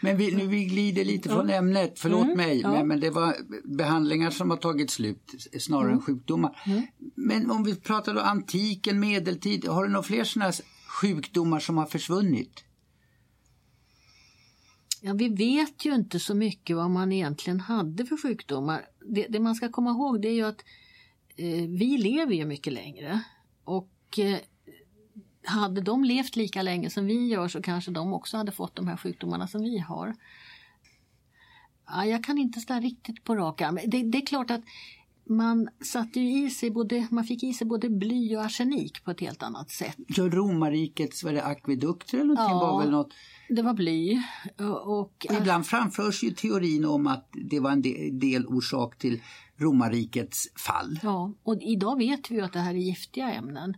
Men 0.00 0.16
vi, 0.16 0.34
nu 0.34 0.46
vi 0.46 0.64
glider 0.64 1.04
lite 1.04 1.28
från 1.28 1.48
ja. 1.48 1.54
ämnet, 1.54 1.92
förlåt 1.96 2.24
mm, 2.24 2.36
mig, 2.36 2.62
men, 2.62 2.88
men, 2.88 3.00
det 3.00 3.10
var 3.10 3.36
behandlingar 3.64 4.30
som 4.30 4.50
har 4.50 4.56
tagit 4.56 4.90
slut 4.90 5.48
snarare 5.60 5.84
mm. 5.84 5.98
än 5.98 6.02
sjukdomar. 6.02 6.62
Mm. 6.66 6.82
Men 7.14 7.50
om 7.50 7.64
vi 7.64 7.74
pratar 7.74 8.14
då 8.14 8.20
antiken, 8.20 9.00
medeltid, 9.00 9.68
har 9.68 9.84
du 9.84 9.90
några 9.90 10.02
fler 10.02 10.24
sådana 10.24 10.52
sjukdomar 11.00 11.60
som 11.60 11.78
har 11.78 11.86
försvunnit? 11.86 12.64
Ja, 15.00 15.12
vi 15.12 15.28
vet 15.28 15.84
ju 15.84 15.94
inte 15.94 16.20
så 16.20 16.34
mycket 16.34 16.76
vad 16.76 16.90
man 16.90 17.12
egentligen 17.12 17.60
hade 17.60 18.06
för 18.06 18.16
sjukdomar. 18.16 18.84
Det, 19.14 19.26
det 19.28 19.40
man 19.40 19.54
ska 19.54 19.68
komma 19.68 19.90
ihåg 19.90 20.22
det 20.22 20.28
är 20.28 20.34
ju 20.34 20.46
att 20.46 20.64
eh, 21.36 21.68
vi 21.68 21.98
lever 21.98 22.34
ju 22.34 22.44
mycket 22.44 22.72
längre 22.72 23.20
och 23.64 24.18
eh, 24.18 24.38
hade 25.44 25.80
de 25.80 26.04
levt 26.04 26.36
lika 26.36 26.62
länge 26.62 26.90
som 26.90 27.06
vi 27.06 27.26
gör 27.26 27.48
så 27.48 27.62
kanske 27.62 27.90
de 27.90 28.12
också 28.12 28.36
hade 28.36 28.52
fått 28.52 28.76
de 28.76 28.88
här 28.88 28.96
sjukdomarna 28.96 29.46
som 29.46 29.62
vi 29.62 29.78
har. 29.78 30.14
Ja, 31.86 32.04
jag 32.04 32.24
kan 32.24 32.38
inte 32.38 32.60
ställa 32.60 32.80
riktigt 32.80 33.24
på 33.24 33.36
rak 33.36 33.60
arm. 33.60 33.78
Det, 33.86 34.02
det, 34.02 34.18
är 34.18 34.26
klart 34.26 34.50
att 34.50 34.62
man 35.24 35.68
satte 35.84 36.20
i 36.20 36.50
sig 36.50 36.70
både, 36.70 37.06
man 37.10 37.24
fick 37.24 37.42
i 37.42 37.52
sig 37.52 37.66
både 37.66 37.90
bly 37.90 38.36
och 38.36 38.44
arsenik 38.44 39.04
på 39.04 39.10
ett 39.10 39.20
helt 39.20 39.42
annat 39.42 39.70
sätt. 39.70 39.96
Så 40.16 40.28
romarrikets 40.28 41.24
var 41.24 41.32
det 41.32 41.44
akvedukter 41.44 42.18
eller 42.18 42.34
någonting 42.34 42.56
ja, 42.56 42.72
var 42.72 42.82
väl 42.82 42.90
något? 42.90 43.12
det 43.48 43.62
var 43.62 43.74
bly. 43.74 44.22
Och, 44.58 45.00
och 45.00 45.26
ibland 45.40 45.66
framförs 45.66 46.22
ju 46.22 46.30
teorin 46.30 46.84
om 46.84 47.06
att 47.06 47.28
det 47.32 47.60
var 47.60 47.70
en 47.70 47.82
del, 47.82 48.18
del 48.18 48.46
orsak 48.46 48.98
till 48.98 49.20
romarrikets 49.56 50.48
fall. 50.56 51.00
Ja, 51.02 51.32
och 51.42 51.58
idag 51.60 51.98
vet 51.98 52.30
vi 52.30 52.40
att 52.40 52.52
det 52.52 52.58
här 52.58 52.74
är 52.74 52.78
giftiga 52.78 53.32
ämnen. 53.32 53.74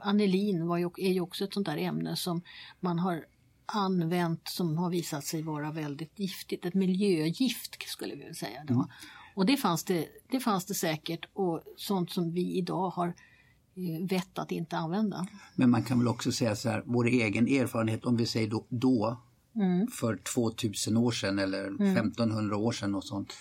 Anilin 0.00 0.66
var 0.66 0.78
ju, 0.78 0.90
är 0.96 1.12
ju 1.12 1.20
också 1.20 1.44
ett 1.44 1.54
sånt 1.54 1.66
där 1.66 1.76
ämne 1.76 2.16
som 2.16 2.42
man 2.80 2.98
har 2.98 3.24
använt 3.66 4.48
som 4.48 4.78
har 4.78 4.90
visat 4.90 5.24
sig 5.24 5.42
vara 5.42 5.72
väldigt 5.72 6.18
giftigt. 6.18 6.66
Ett 6.66 6.74
miljögift 6.74 7.88
skulle 7.88 8.14
vi 8.14 8.34
säga 8.34 8.64
då. 8.66 8.74
Mm. 8.74 8.86
Och 9.34 9.46
det 9.46 9.56
fanns 9.56 9.84
det, 9.84 10.08
det 10.30 10.40
fanns 10.40 10.66
det 10.66 10.74
säkert 10.74 11.28
och 11.32 11.62
sånt 11.76 12.10
som 12.10 12.32
vi 12.32 12.56
idag 12.56 12.90
har 12.90 13.08
eh, 13.08 14.06
vett 14.08 14.38
att 14.38 14.52
inte 14.52 14.76
använda. 14.76 15.26
Men 15.54 15.70
man 15.70 15.82
kan 15.82 15.98
väl 15.98 16.08
också 16.08 16.32
säga 16.32 16.56
så 16.56 16.68
här, 16.68 16.82
vår 16.86 17.06
egen 17.06 17.48
erfarenhet 17.48 18.04
om 18.04 18.16
vi 18.16 18.26
säger 18.26 18.50
då, 18.50 18.66
då 18.68 19.16
mm. 19.56 19.86
för 19.86 20.16
2000 20.34 20.96
år 20.96 21.10
sedan 21.10 21.38
eller 21.38 21.66
mm. 21.66 21.96
1500 21.96 22.56
år 22.56 22.72
sedan 22.72 22.94
och 22.94 23.04
sånt. 23.04 23.34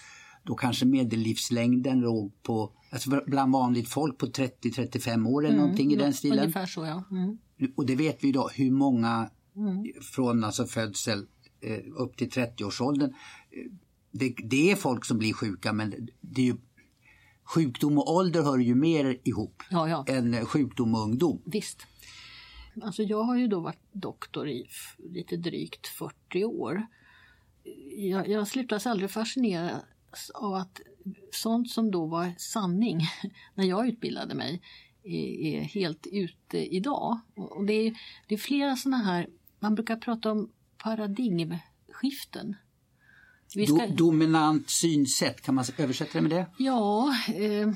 Då 0.48 0.56
kanske 0.56 0.86
medellivslängden 0.86 2.00
låg 2.00 2.44
på, 2.44 2.72
alltså 2.90 3.22
bland 3.26 3.54
vanligt 3.54 3.90
folk 3.90 4.18
på 4.18 4.26
30-35 4.26 5.28
år 5.28 5.42
eller 5.46 5.54
mm. 5.54 5.62
någonting 5.62 5.94
i 5.94 5.96
den 5.96 6.14
stilen. 6.14 6.40
Ungefär 6.40 6.66
så 6.66 6.86
ja. 6.86 7.04
Mm. 7.12 7.38
Och 7.76 7.86
det 7.86 7.96
vet 7.96 8.24
vi 8.24 8.28
idag 8.28 8.50
hur 8.54 8.72
många 8.72 9.30
mm. 9.56 9.86
från 10.02 10.44
alltså 10.44 10.66
födsel 10.66 11.28
eh, 11.62 11.80
upp 11.96 12.18
till 12.18 12.30
30-årsåldern. 12.30 13.14
Det, 14.12 14.36
det, 14.44 14.72
är 14.72 14.76
folk 14.76 15.06
som 15.06 15.18
blir 15.18 15.34
sjuka 15.34 15.74
men 15.74 16.10
det 16.22 16.42
är 16.42 16.46
ju, 16.46 16.58
sjukdom 17.44 17.98
och 17.98 18.16
ålder 18.16 18.44
hör 18.44 18.58
ju 18.58 18.76
mer 18.76 19.18
ihop 19.24 19.64
ja, 19.70 19.90
ja. 19.90 20.06
än 20.08 20.46
sjukdom 20.46 20.96
och 20.96 21.02
ungdom. 21.02 21.42
Visst. 21.46 21.88
Alltså 22.82 23.04
jag 23.04 23.24
har 23.24 23.38
ju 23.38 23.48
då 23.48 23.60
varit 23.60 23.84
doktor 23.92 24.50
i 24.50 24.68
lite 24.98 25.38
drygt 25.38 25.88
40 25.88 26.44
år. 26.44 26.88
Jag, 27.98 28.28
jag 28.28 28.48
slutas 28.48 28.88
aldrig 28.88 29.12
fascineras 30.18 30.30
av 30.30 30.54
att 30.54 30.82
sånt 31.32 31.70
som 31.70 31.92
då 31.92 32.06
var 32.06 32.34
sanning 32.38 33.02
när 33.56 33.66
jag 33.66 33.88
utbildade 33.88 34.36
mig 34.36 34.62
är, 35.04 35.62
helt 35.62 36.08
ute 36.12 36.76
idag. 36.76 37.20
Och 37.36 37.66
det, 37.66 37.74
är, 37.74 37.94
det 38.28 38.36
är 38.36 38.40
flera 38.40 38.76
sådana 38.76 39.04
här, 39.04 39.28
man 39.60 39.76
brukar 39.76 39.96
prata 39.96 40.32
om 40.32 40.50
paradigmskiften. 40.78 42.56
Ska... 43.48 43.88
dominant 43.88 44.70
synsätt, 44.70 45.42
kan 45.42 45.56
man 45.56 45.66
översätta 45.78 46.12
det 46.14 46.22
med 46.22 46.32
det? 46.32 46.46
Ja, 46.58 47.16
eh, 47.36 47.70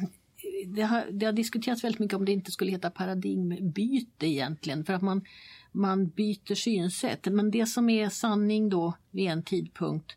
det, 0.68 0.82
har, 0.82 1.12
det 1.12 1.26
har 1.26 1.34
diskuterats 1.34 1.84
väldigt 1.84 2.00
mycket 2.00 2.18
om 2.18 2.26
det 2.26 2.32
inte 2.32 2.52
skulle 2.52 2.72
heta 2.72 2.90
paradigmbyte 2.90 4.28
egentligen. 4.28 4.86
För 4.86 4.94
att 4.94 5.02
man, 5.02 5.26
man 5.72 6.10
byter 6.10 6.56
synsätt. 6.56 7.26
Men 7.26 7.52
det 7.52 7.66
som 7.66 7.90
är 7.90 8.10
sanning 8.10 8.70
då 8.70 8.94
vid 9.12 9.28
en 9.28 9.44
tidpunkt 9.44 10.16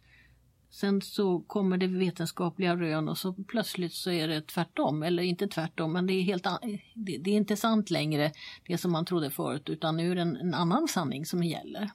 Sen 0.74 1.00
så 1.00 1.40
kommer 1.40 1.78
det 1.78 1.86
vetenskapliga 1.86 2.76
rön 2.76 3.08
och 3.08 3.18
så 3.18 3.32
plötsligt 3.32 3.92
så 3.92 4.10
är 4.10 4.28
det 4.28 4.46
tvärtom. 4.46 5.02
Eller 5.02 5.22
inte 5.22 5.48
tvärtom, 5.48 5.92
men 5.92 6.06
det 6.06 6.12
är, 6.12 6.22
helt, 6.22 6.46
det, 6.94 7.18
det 7.18 7.30
är 7.30 7.34
inte 7.34 7.56
sant 7.56 7.90
längre 7.90 8.32
det 8.66 8.78
som 8.78 8.92
man 8.92 9.04
trodde 9.04 9.30
förut 9.30 9.68
utan 9.68 9.96
nu 9.96 10.10
är 10.10 10.14
det 10.14 10.22
en, 10.22 10.36
en 10.36 10.54
annan 10.54 10.88
sanning 10.88 11.26
som 11.26 11.42
gäller. 11.42 11.90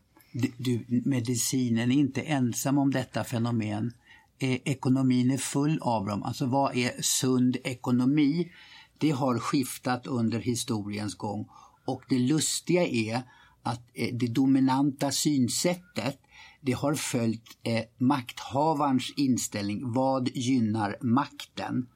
Du, 0.57 0.85
medicinen 1.05 1.91
är 1.91 1.95
inte 1.95 2.21
ensam 2.21 2.77
om 2.77 2.91
detta 2.91 3.23
fenomen. 3.23 3.93
Eh, 4.39 4.59
ekonomin 4.65 5.31
är 5.31 5.37
full 5.37 5.79
av 5.81 6.05
dem. 6.05 6.23
Alltså 6.23 6.45
vad 6.45 6.77
är 6.77 7.01
sund 7.01 7.57
ekonomi? 7.63 8.51
Det 8.97 9.11
har 9.11 9.39
skiftat 9.39 10.07
under 10.07 10.39
historiens 10.39 11.15
gång 11.15 11.49
och 11.85 12.03
det 12.09 12.19
lustiga 12.19 12.87
är 12.87 13.21
att 13.63 13.81
eh, 13.93 14.15
det 14.15 14.27
dominanta 14.27 15.11
synsättet 15.11 16.19
det 16.61 16.71
har 16.71 16.95
följt 16.95 17.57
eh, 17.63 17.83
makthavarens 17.97 19.13
inställning. 19.15 19.91
Vad 19.93 20.29
gynnar 20.33 20.97
makten? 21.01 21.87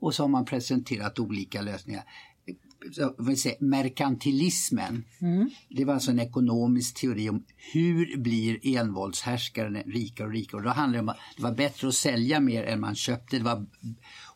Och 0.00 0.14
så 0.14 0.22
har 0.22 0.28
man 0.28 0.44
presenterat 0.44 1.18
olika 1.18 1.62
lösningar. 1.62 2.04
Så, 2.92 3.36
säga, 3.36 3.54
merkantilismen, 3.60 5.04
mm. 5.20 5.50
det 5.68 5.84
var 5.84 5.94
alltså 5.94 6.10
en 6.10 6.18
ekonomisk 6.18 7.00
teori 7.00 7.30
om 7.30 7.44
hur 7.72 8.16
blir 8.16 8.76
envåldshärskaren 8.76 9.74
rikare 9.74 10.26
och 10.26 10.32
rikare. 10.32 10.56
Och 10.56 10.62
då 10.62 10.70
handlade 10.70 10.98
det 10.98 11.02
om 11.02 11.08
att 11.08 11.18
det 11.36 11.42
var 11.42 11.52
bättre 11.52 11.88
att 11.88 11.94
sälja 11.94 12.40
mer 12.40 12.64
än 12.64 12.80
man 12.80 12.94
köpte. 12.94 13.38
Det 13.38 13.44
var 13.44 13.66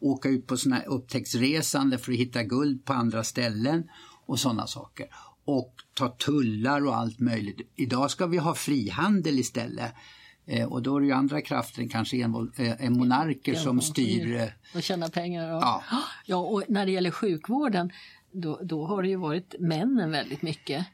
åka 0.01 0.29
ut 0.29 0.47
på 0.47 0.57
såna 0.57 0.83
upptäcktsresande 0.83 1.99
för 1.99 2.13
att 2.13 2.19
hitta 2.19 2.43
guld 2.43 2.85
på 2.85 2.93
andra 2.93 3.25
ställen 3.25 3.89
och 4.27 4.39
sådana 4.39 4.67
saker 4.67 5.07
och 5.47 5.75
ta 5.95 6.09
tullar 6.09 6.87
och 6.87 6.97
allt 6.97 7.21
möjligt. 7.21 7.61
Idag 7.75 8.11
ska 8.11 8.27
vi 8.27 8.39
ha 8.39 8.55
frihandel 8.55 9.39
istället. 9.39 9.95
Eh, 10.47 10.73
och 10.73 10.83
då 10.83 10.97
är 10.97 11.01
det 11.01 11.07
ju 11.07 11.13
andra 11.13 11.41
krafter 11.41 11.83
än 11.83 11.89
kanske 11.89 12.17
en, 12.17 12.53
eh, 12.57 12.91
monarker 12.91 13.53
ja, 13.53 13.59
som 13.59 13.81
styr. 13.81 14.37
Eh, 14.37 14.49
och 14.75 14.83
tjänar 14.83 15.09
pengar. 15.09 15.55
Och, 15.55 15.63
ja. 15.63 15.83
ja, 16.27 16.37
och 16.37 16.63
när 16.69 16.87
det 16.87 16.93
gäller 16.93 17.11
sjukvården 17.11 17.93
då, 18.33 18.61
då 18.63 18.87
har 18.87 19.03
det 19.03 19.09
ju 19.09 19.17
varit 19.17 19.55
männen 19.59 20.11
väldigt 20.11 20.43
mycket. 20.43 20.87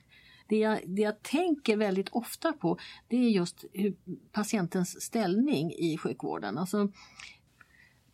Det 0.48 0.56
jag, 0.56 0.80
det 0.86 1.02
jag 1.02 1.22
tänker 1.22 1.76
väldigt 1.76 2.08
ofta 2.08 2.52
på 2.52 2.78
det 3.08 3.16
är 3.16 3.30
just 3.30 3.64
hur 3.72 3.94
patientens 4.32 5.02
ställning 5.02 5.72
i 5.72 5.98
sjukvården. 5.98 6.58
Alltså, 6.58 6.88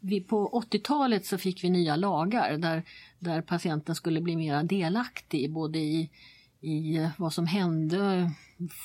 vi 0.00 0.20
på 0.20 0.64
80-talet 0.70 1.26
så 1.26 1.38
fick 1.38 1.64
vi 1.64 1.70
nya 1.70 1.96
lagar 1.96 2.58
där, 2.58 2.82
där 3.18 3.42
patienten 3.42 3.94
skulle 3.94 4.20
bli 4.20 4.36
mer 4.36 4.62
delaktig 4.62 5.52
både 5.52 5.78
i, 5.78 6.10
i 6.60 7.08
vad 7.18 7.32
som 7.32 7.46
hände, 7.46 8.30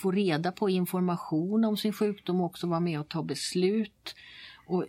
få 0.01 0.11
reda 0.11 0.51
på 0.51 0.69
information 0.69 1.65
om 1.65 1.77
sin 1.77 1.93
sjukdom 1.93 2.39
och 2.39 2.45
också 2.45 2.67
vara 2.67 2.79
med 2.79 2.99
och 2.99 3.09
ta 3.09 3.23
beslut. 3.23 4.15
Och 4.65 4.85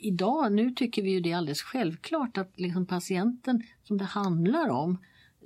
idag, 0.00 0.52
nu 0.52 0.70
tycker 0.70 1.02
vi 1.02 1.10
ju 1.10 1.20
det 1.20 1.32
är 1.32 1.36
alldeles 1.36 1.62
självklart 1.62 2.38
att 2.38 2.52
liksom 2.56 2.86
patienten 2.86 3.62
som 3.84 3.98
det 3.98 4.04
handlar 4.04 4.68
om 4.68 4.98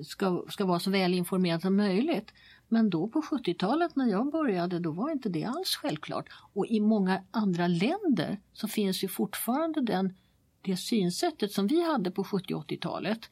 ska, 0.04 0.44
ska 0.48 0.64
vara 0.64 0.80
så 0.80 0.90
väl 0.90 1.14
informerad 1.14 1.62
som 1.62 1.76
möjligt. 1.76 2.32
Men 2.68 2.90
då 2.90 3.08
på 3.08 3.20
70-talet 3.20 3.96
när 3.96 4.06
jag 4.06 4.32
började 4.32 4.78
då 4.78 4.90
var 4.90 5.10
inte 5.10 5.28
det 5.28 5.44
alls 5.44 5.76
självklart. 5.76 6.28
Och 6.54 6.66
i 6.66 6.80
många 6.80 7.22
andra 7.30 7.66
länder 7.66 8.40
så 8.52 8.68
finns 8.68 9.04
ju 9.04 9.08
fortfarande 9.08 9.80
den, 9.80 10.14
det 10.62 10.76
synsättet 10.76 11.52
som 11.52 11.66
vi 11.66 11.82
hade 11.82 12.10
på 12.10 12.24
70 12.24 12.54
80-talet. 12.54 13.30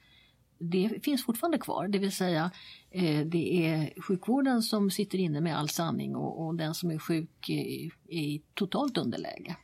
Det 0.60 1.04
finns 1.04 1.24
fortfarande 1.24 1.58
kvar, 1.58 1.88
det 1.88 1.98
vill 1.98 2.12
säga 2.12 2.50
eh, 2.90 3.26
det 3.26 3.66
är 3.66 4.00
sjukvården 4.00 4.62
som 4.62 4.90
sitter 4.90 5.18
inne 5.18 5.40
med 5.40 5.58
all 5.58 5.68
sanning 5.68 6.16
och, 6.16 6.46
och 6.46 6.54
den 6.54 6.74
som 6.74 6.90
är 6.90 6.98
sjuk 6.98 7.48
är, 7.48 7.90
är 8.08 8.22
i 8.22 8.42
totalt 8.54 8.98
underläge. 8.98 9.56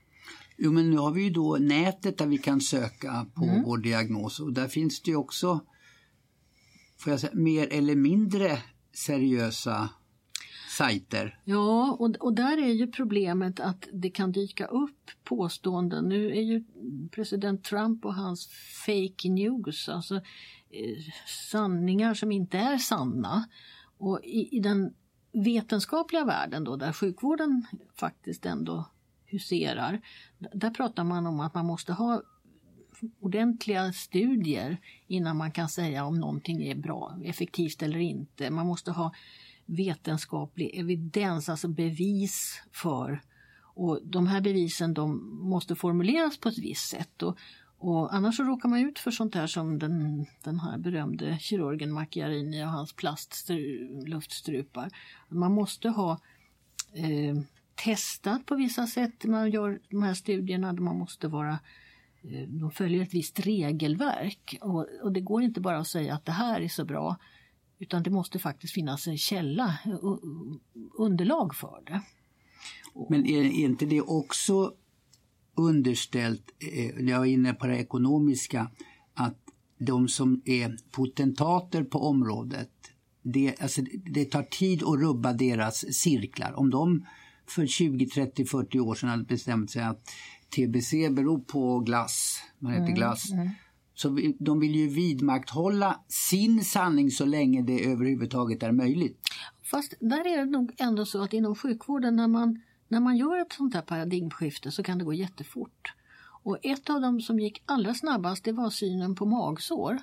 Jo 0.56 0.72
men 0.72 0.90
nu 0.90 0.96
har 0.96 1.10
vi 1.10 1.22
ju 1.22 1.30
då 1.30 1.56
nätet 1.60 2.18
där 2.18 2.26
vi 2.26 2.38
kan 2.38 2.60
söka 2.60 3.26
på 3.34 3.44
mm. 3.44 3.62
vår 3.62 3.78
diagnos 3.78 4.40
och 4.40 4.52
där 4.52 4.68
finns 4.68 5.02
det 5.02 5.10
ju 5.10 5.16
också 5.16 5.60
får 6.98 7.10
jag 7.10 7.20
säga, 7.20 7.34
mer 7.34 7.68
eller 7.72 7.96
mindre 7.96 8.58
seriösa 8.92 9.88
sajter. 10.76 11.40
Ja, 11.44 11.96
och, 12.00 12.16
och 12.20 12.34
där 12.34 12.58
är 12.58 12.72
ju 12.72 12.86
problemet 12.86 13.60
att 13.60 13.88
det 13.92 14.10
kan 14.10 14.32
dyka 14.32 14.66
upp 14.66 15.10
påståenden. 15.24 16.04
Nu 16.08 16.30
är 16.30 16.42
ju 16.42 16.64
president 17.10 17.64
Trump 17.64 18.04
och 18.04 18.14
hans 18.14 18.48
fake 18.86 19.28
news, 19.28 19.88
alltså 19.88 20.14
eh, 20.14 20.22
sanningar 21.50 22.14
som 22.14 22.32
inte 22.32 22.58
är 22.58 22.78
sanna. 22.78 23.48
Och 23.98 24.20
i, 24.24 24.56
i, 24.56 24.60
den 24.60 24.94
vetenskapliga 25.32 26.24
världen 26.24 26.64
då, 26.64 26.76
där 26.76 26.92
sjukvården 26.92 27.66
faktiskt 27.94 28.46
ändå 28.46 28.90
huserar, 29.24 30.00
där 30.38 30.70
pratar 30.70 31.04
man 31.04 31.26
om 31.26 31.40
att 31.40 31.54
man 31.54 31.66
måste 31.66 31.92
ha 31.92 32.22
ordentliga 33.20 33.92
studier 33.92 34.80
innan 35.06 35.36
man 35.36 35.52
kan 35.52 35.68
säga 35.68 36.04
om 36.04 36.20
någonting 36.20 36.62
är 36.62 36.74
bra, 36.74 37.18
effektivt 37.24 37.82
eller 37.82 37.98
inte. 37.98 38.50
Man 38.50 38.66
måste 38.66 38.90
ha 38.90 39.12
vetenskaplig 39.66 40.78
evidens, 40.78 41.48
alltså 41.48 41.68
bevis 41.68 42.62
för. 42.72 43.22
Och 43.74 44.00
de 44.04 44.26
här 44.26 44.40
bevisen 44.40 44.94
de 44.94 45.38
måste 45.48 45.74
formuleras 45.74 46.38
på 46.38 46.48
ett 46.48 46.58
visst 46.58 46.88
sätt. 46.88 47.22
Och, 47.22 47.38
och 47.78 48.14
annars 48.14 48.36
så 48.36 48.42
råkar 48.42 48.68
man 48.68 48.78
ut 48.78 48.98
för 48.98 49.10
sånt 49.10 49.34
här 49.34 49.46
som 49.46 49.78
den, 49.78 50.26
den 50.44 50.60
här 50.60 50.78
berömde 50.78 51.38
kirurgen 51.40 51.92
Macchiarini 51.92 52.64
och 52.64 52.68
hans 52.68 52.92
plastluftstrupar. 52.92 54.90
Man 55.28 55.52
måste 55.52 55.88
ha 55.88 56.20
eh, 56.92 57.36
testat 57.74 58.46
på 58.46 58.54
vissa 58.54 58.86
sätt 58.86 59.24
när 59.24 59.30
man 59.30 59.50
gör 59.50 59.80
de 59.90 60.02
här 60.02 60.14
studierna. 60.14 60.72
Man 60.72 60.98
måste 60.98 61.28
vara 61.28 61.58
Eh, 62.30 62.48
de 62.48 62.70
följer 62.70 63.02
ett 63.02 63.14
visst 63.14 63.40
regelverk 63.40 64.58
och, 64.60 64.86
och, 65.02 65.12
det 65.12 65.20
går 65.20 65.42
inte 65.42 65.60
bara 65.60 65.78
att 65.78 65.88
säga 65.88 66.14
att 66.14 66.24
det 66.24 66.32
här 66.32 66.60
är 66.60 66.68
så 66.68 66.84
bra 66.84 67.16
utan 67.78 68.02
det 68.02 68.10
måste 68.10 68.38
faktiskt 68.38 68.74
finnas 68.74 69.06
en 69.06 69.18
källa, 69.18 69.78
underlag 70.98 71.54
för 71.54 71.82
det. 71.86 72.02
Men 73.08 73.26
är, 73.26 73.44
är 73.44 73.64
inte 73.64 73.86
det 73.86 74.00
också 74.00 74.74
underställt, 75.56 76.42
eh, 76.58 77.08
jag 77.08 77.18
var 77.18 77.26
inne 77.26 77.54
på 77.54 77.66
det 77.66 77.76
ekonomiska, 77.76 78.70
att 79.14 79.38
de 79.78 80.08
som 80.08 80.42
är 80.44 80.76
potentater 80.90 81.84
på 81.84 81.98
området, 81.98 82.70
det, 83.22 83.54
alltså, 83.60 83.82
det 84.12 84.24
tar 84.24 84.42
tid 84.42 84.82
att 84.82 85.00
rubba 85.00 85.32
deras 85.32 85.94
cirklar. 85.94 86.58
Om 86.58 86.70
de 86.70 87.06
för 87.48 87.66
20, 87.66 88.06
30, 88.06 88.44
40 88.44 88.80
år 88.80 88.94
sedan 88.94 89.08
hade 89.08 89.24
bestämt 89.24 89.70
sig 89.70 89.82
att 89.82 90.10
TBC 90.56 91.10
beror 91.10 91.38
på 91.38 91.80
glass, 91.80 92.42
man 92.58 92.72
äter 92.72 92.82
mm, 92.82 92.94
glass. 92.94 93.32
Mm. 93.32 93.48
Så 93.94 94.18
de 94.38 94.60
vill 94.60 94.74
ju 94.74 94.88
vidmakthålla 94.88 96.00
sin 96.08 96.64
sanning 96.64 97.10
så 97.10 97.24
länge 97.24 97.62
det 97.62 97.84
överhuvudtaget 97.84 98.62
är 98.62 98.72
möjligt. 98.72 99.18
Fast 99.70 99.94
där 100.00 100.26
är 100.26 100.36
det 100.36 100.50
nog 100.50 100.72
ändå 100.78 101.06
så 101.06 101.22
att 101.22 101.32
inom 101.32 101.54
sjukvården 101.54 102.16
när 102.16 102.28
man, 102.28 102.62
när 102.88 103.00
man 103.00 103.16
gör 103.16 103.40
ett 103.40 103.52
sånt 103.52 103.74
här 103.74 103.82
paradigmskifte 103.82 104.70
så 104.70 104.82
kan 104.82 104.98
det 104.98 105.04
gå 105.04 105.12
jättefort. 105.12 105.94
Och 106.42 106.58
ett 106.62 106.90
av 106.90 107.00
dem 107.00 107.20
som 107.20 107.40
gick 107.40 107.62
allra 107.64 107.94
snabbast 107.94 108.44
det 108.44 108.52
var 108.52 108.70
synen 108.70 109.14
på 109.14 109.26
magsår. 109.26 109.98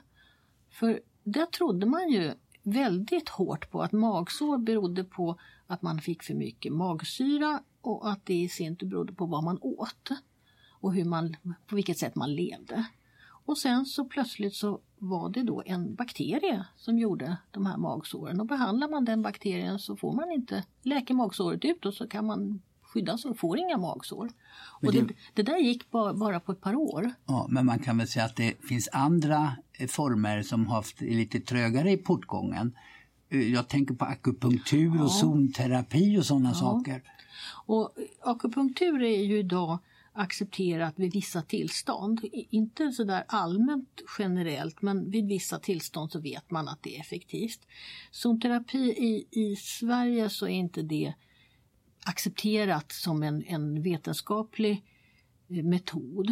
För 0.69 1.01
där 1.23 1.45
trodde 1.45 1.85
man 1.85 2.09
ju 2.09 2.33
väldigt 2.63 3.29
hårt 3.29 3.71
på 3.71 3.81
att 3.81 3.91
magsår 3.91 4.57
berodde 4.57 5.03
på 5.03 5.39
att 5.67 5.81
man 5.81 6.01
fick 6.01 6.23
för 6.23 6.33
mycket 6.33 6.73
magsyra 6.73 7.63
och 7.81 8.09
att 8.11 8.25
det 8.25 8.33
i 8.33 8.49
sin 8.49 8.75
tur 8.75 8.87
berodde 8.87 9.13
på 9.13 9.25
vad 9.25 9.43
man 9.43 9.57
åt 9.61 10.09
och 10.69 10.93
hur 10.93 11.05
man, 11.05 11.35
på 11.67 11.75
vilket 11.75 11.97
sätt 11.97 12.15
man 12.15 12.35
levde. 12.35 12.85
Och 13.45 13.57
sen 13.57 13.85
så 13.85 14.05
plötsligt 14.05 14.55
så 14.55 14.79
var 14.97 15.29
det 15.29 15.43
då 15.43 15.63
en 15.65 15.95
bakterie 15.95 16.65
som 16.77 16.99
gjorde 16.99 17.37
de 17.51 17.65
här 17.65 17.77
magsåren 17.77 18.39
och 18.39 18.45
behandlar 18.45 18.87
man 18.89 19.05
den 19.05 19.21
bakterien 19.21 19.79
så 19.79 19.95
får 19.95 20.13
man 20.13 20.31
inte, 20.31 20.63
läker 20.81 21.13
magsåret 21.13 21.65
ut 21.65 21.85
och 21.85 21.93
så 21.93 22.07
kan 22.07 22.25
man 22.25 22.61
skyddas 22.93 23.25
och 23.25 23.37
får 23.37 23.57
inga 23.57 23.77
magsår. 23.77 24.29
Och 24.81 24.93
det, 24.93 25.07
det, 25.33 25.43
där 25.43 25.57
gick 25.57 25.91
bara, 25.91 26.13
bara 26.13 26.39
på 26.39 26.51
ett 26.51 26.61
par 26.61 26.75
år. 26.75 27.11
Ja, 27.25 27.47
men 27.49 27.65
man 27.65 27.79
kan 27.79 27.97
väl 27.97 28.07
säga 28.07 28.25
att 28.25 28.35
det 28.35 28.53
finns 28.67 28.89
andra 28.91 29.55
eh, 29.73 29.87
former 29.87 30.41
som 30.41 30.67
har 30.67 30.75
haft 30.75 31.01
lite 31.01 31.39
trögare 31.39 31.91
i 31.91 31.97
portgången. 31.97 32.75
Eh, 33.29 33.53
jag 33.53 33.67
tänker 33.67 33.93
på 33.93 34.05
akupunktur 34.05 35.01
och 35.01 35.05
ja. 35.05 35.09
zonterapi 35.09 36.17
och 36.17 36.25
sådana 36.25 36.49
ja. 36.49 36.55
saker. 36.55 37.01
Och 37.65 37.95
akupunktur 38.21 39.03
är 39.03 39.23
ju 39.23 39.39
idag 39.39 39.79
accepterat 40.13 40.93
vid 40.99 41.13
vissa 41.13 41.41
tillstånd. 41.41 42.21
Inte 42.31 42.91
sådär 42.91 43.23
allmänt 43.27 44.01
generellt 44.19 44.81
men 44.81 45.09
vid 45.09 45.27
vissa 45.27 45.59
tillstånd 45.59 46.11
så 46.11 46.19
vet 46.19 46.51
man 46.51 46.67
att 46.67 46.83
det 46.83 46.95
är 46.95 46.99
effektivt. 46.99 47.59
Zonterapi 48.11 48.77
i, 48.77 49.27
i 49.31 49.55
Sverige 49.55 50.29
så 50.29 50.45
är 50.45 50.49
inte 50.49 50.81
det 50.81 51.13
accepterat 52.05 52.91
som 52.91 53.23
en, 53.23 53.43
en 53.43 53.81
vetenskaplig 53.81 54.83
eh, 55.49 55.63
metod. 55.63 56.29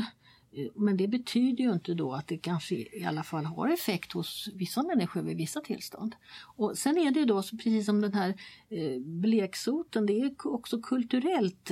Eh, 0.52 0.68
men 0.76 0.98
det 0.98 1.08
betyder 1.08 1.64
ju 1.64 1.74
inte 1.74 1.94
då 1.94 2.14
att 2.14 2.28
det 2.28 2.38
kanske 2.38 2.76
i 2.76 3.06
alla 3.08 3.24
fall 3.24 3.46
har 3.46 3.70
effekt 3.70 4.12
hos 4.12 4.50
vissa 4.54 4.84
människor 4.84 5.22
vid 5.22 5.38
vissa 5.38 5.62
tillstånd. 5.62 6.16
Och 6.56 6.78
sen 6.78 6.98
är 6.98 7.12
det 7.12 7.20
ju 7.20 7.26
då 7.26 7.42
precis 7.42 7.86
som 7.86 8.02
den 8.02 8.14
här 8.14 8.30
eh, 8.70 9.00
bleksoten, 9.00 10.06
det 10.06 10.20
är 10.20 10.48
också 10.48 10.82
kulturellt. 10.82 11.72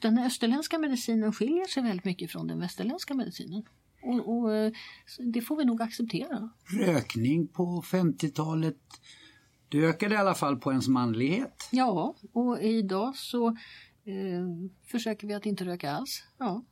Den 0.00 0.18
österländska 0.18 0.78
medicinen 0.78 1.32
skiljer 1.32 1.66
sig 1.66 1.82
väldigt 1.82 2.04
mycket 2.04 2.30
från 2.30 2.46
den 2.46 2.60
västerländska 2.60 3.14
medicinen. 3.14 3.62
Och, 4.02 4.28
och 4.28 4.72
det 5.18 5.40
får 5.40 5.56
vi 5.56 5.64
nog 5.64 5.82
acceptera. 5.82 6.50
Rökning 6.64 7.46
på 7.46 7.82
50-talet 7.82 8.76
det 9.68 9.78
ökade 9.78 10.14
i 10.14 10.18
alla 10.18 10.34
fall 10.34 10.56
på 10.56 10.70
ens 10.70 10.88
manlighet. 10.88 11.68
Ja, 11.72 12.16
och 12.32 12.62
idag 12.62 13.16
så 13.16 13.48
eh, 13.48 14.44
försöker 14.86 15.26
vi 15.26 15.34
att 15.34 15.46
inte 15.46 15.64
röka 15.64 15.92
alls. 15.92 16.24
Ja. 16.38 16.64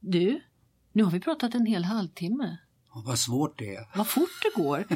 Du, 0.00 0.40
nu 0.92 1.04
har 1.04 1.10
vi 1.10 1.20
pratat 1.20 1.54
en 1.54 1.66
hel 1.66 1.84
halvtimme. 1.84 2.58
Ja, 2.94 3.02
vad 3.06 3.18
svårt 3.18 3.58
det 3.58 3.74
är. 3.74 3.88
Vad 3.96 4.08
fort 4.08 4.42
det 4.42 4.62
går. 4.62 4.86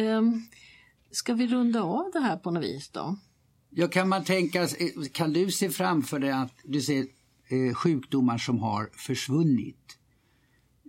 um, 0.00 0.46
ska 1.10 1.34
vi 1.34 1.46
runda 1.46 1.82
av 1.82 2.10
det 2.12 2.20
här 2.20 2.36
på 2.36 2.50
något 2.50 2.64
vis 2.64 2.90
då? 2.90 3.16
Ja, 3.70 3.88
kan 3.88 4.08
man 4.08 4.24
tänka, 4.24 4.68
kan 5.12 5.32
du 5.32 5.50
se 5.50 5.70
framför 5.70 6.18
dig 6.18 6.30
att 6.30 6.52
du 6.64 6.80
ser 6.80 7.06
eh, 7.48 7.74
sjukdomar 7.74 8.38
som 8.38 8.58
har 8.58 8.90
försvunnit? 8.96 9.98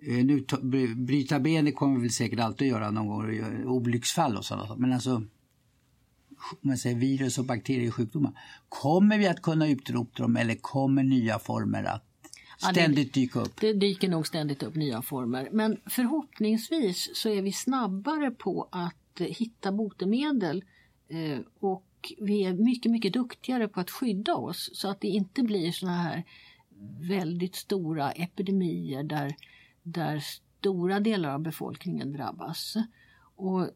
Eh, 0.01 0.25
nu, 0.25 0.45
bryta 0.95 1.39
benet 1.39 1.75
kommer 1.75 1.95
vi 1.95 2.01
väl 2.01 2.11
säkert 2.11 2.39
alltid 2.39 2.67
att 2.67 2.79
göra 2.79 2.91
någon 2.91 3.07
gång, 3.07 3.65
olycksfall 3.65 4.37
och 4.37 4.45
sådant. 4.45 4.79
Men 4.79 4.93
alltså 4.93 5.23
man 6.61 6.77
säger 6.77 6.95
virus 6.95 7.37
och 7.37 7.45
bakteriesjukdomar. 7.45 8.31
Kommer 8.69 9.17
vi 9.17 9.27
att 9.27 9.41
kunna 9.41 9.67
utrota 9.67 10.23
dem 10.23 10.37
eller 10.37 10.55
kommer 10.55 11.03
nya 11.03 11.39
former 11.39 11.83
att 11.83 12.05
ständigt 12.57 13.13
dyka 13.13 13.39
upp? 13.39 13.61
Det 13.61 13.73
dyker 13.73 14.09
nog 14.09 14.27
ständigt 14.27 14.63
upp 14.63 14.75
nya 14.75 15.01
former. 15.01 15.49
Men 15.51 15.77
förhoppningsvis 15.85 17.09
så 17.13 17.29
är 17.29 17.41
vi 17.41 17.51
snabbare 17.51 18.31
på 18.31 18.67
att 18.71 19.19
hitta 19.19 19.71
botemedel 19.71 20.63
eh, 21.07 21.39
och 21.59 21.85
vi 22.19 22.43
är 22.43 22.53
mycket, 22.53 22.91
mycket 22.91 23.13
duktigare 23.13 23.67
på 23.67 23.79
att 23.79 23.91
skydda 23.91 24.35
oss 24.35 24.69
så 24.73 24.89
att 24.89 25.01
det 25.01 25.07
inte 25.07 25.43
blir 25.43 25.71
såna 25.71 25.95
här 25.97 26.23
väldigt 26.99 27.55
stora 27.55 28.11
epidemier 28.11 29.03
där 29.03 29.35
där 29.85 30.19
stora 30.59 30.99
delar 30.99 31.29
av 31.29 31.39
befolkningen 31.39 32.13
drabbas. 32.13 32.75
Och 33.35 33.69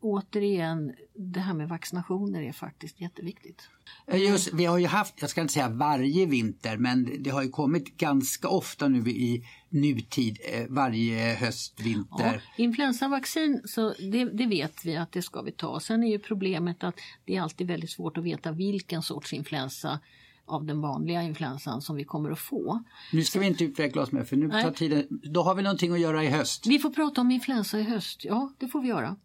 återigen, 0.00 0.94
det 1.14 1.40
här 1.40 1.54
med 1.54 1.68
vaccinationer 1.68 2.42
är 2.42 2.52
faktiskt 2.52 3.00
jätteviktigt. 3.00 3.68
Just, 4.12 4.54
vi 4.54 4.64
har 4.64 4.78
ju 4.78 4.86
haft, 4.86 5.14
jag 5.20 5.30
ska 5.30 5.40
inte 5.40 5.52
säga 5.52 5.68
varje 5.68 6.26
vinter, 6.26 6.76
men 6.76 7.22
det 7.22 7.30
har 7.30 7.42
ju 7.42 7.48
kommit 7.48 7.96
ganska 7.96 8.48
ofta 8.48 8.88
nu 8.88 9.10
i 9.10 9.44
nutid, 9.68 10.38
eh, 10.52 10.66
varje 10.68 11.34
höst, 11.34 11.80
vinter. 11.80 12.42
Ja, 12.56 12.64
influensavaccin, 12.64 13.62
så 13.64 13.94
det, 13.98 14.24
det, 14.24 14.46
vet 14.46 14.84
vi 14.84 14.96
att 14.96 15.12
det 15.12 15.22
ska 15.22 15.42
vi 15.42 15.52
ta. 15.52 15.80
Sen 15.80 16.02
är 16.02 16.10
ju 16.10 16.18
problemet 16.18 16.84
att 16.84 16.94
det 17.24 17.36
är 17.36 17.40
alltid 17.40 17.66
väldigt 17.66 17.90
svårt 17.90 18.16
att 18.16 18.24
veta 18.24 18.52
vilken 18.52 19.02
sorts 19.02 19.32
influensa 19.32 20.00
av 20.48 20.64
den 20.64 20.80
vanliga 20.80 21.22
influensan 21.22 21.82
som 21.82 21.96
vi 21.96 22.04
kommer 22.04 22.30
att 22.30 22.38
få. 22.38 22.84
Nu 23.12 23.24
ska 23.24 23.40
vi 23.40 23.46
inte 23.46 23.64
utveckla 23.64 24.02
oss 24.02 24.12
mer 24.12 24.24
för 24.24 24.36
nu 24.36 24.50
tar 24.50 24.70
tiden, 24.70 25.06
då 25.10 25.42
har 25.42 25.54
vi 25.54 25.62
någonting 25.62 25.92
att 25.92 26.00
göra 26.00 26.24
i 26.24 26.28
höst. 26.28 26.66
Vi 26.66 26.78
får 26.78 26.90
prata 26.90 27.20
om 27.20 27.30
influensa 27.30 27.78
i 27.78 27.82
höst, 27.82 28.24
ja 28.24 28.52
det 28.58 28.68
får 28.68 28.80
vi 28.80 28.88
göra. 28.88 29.16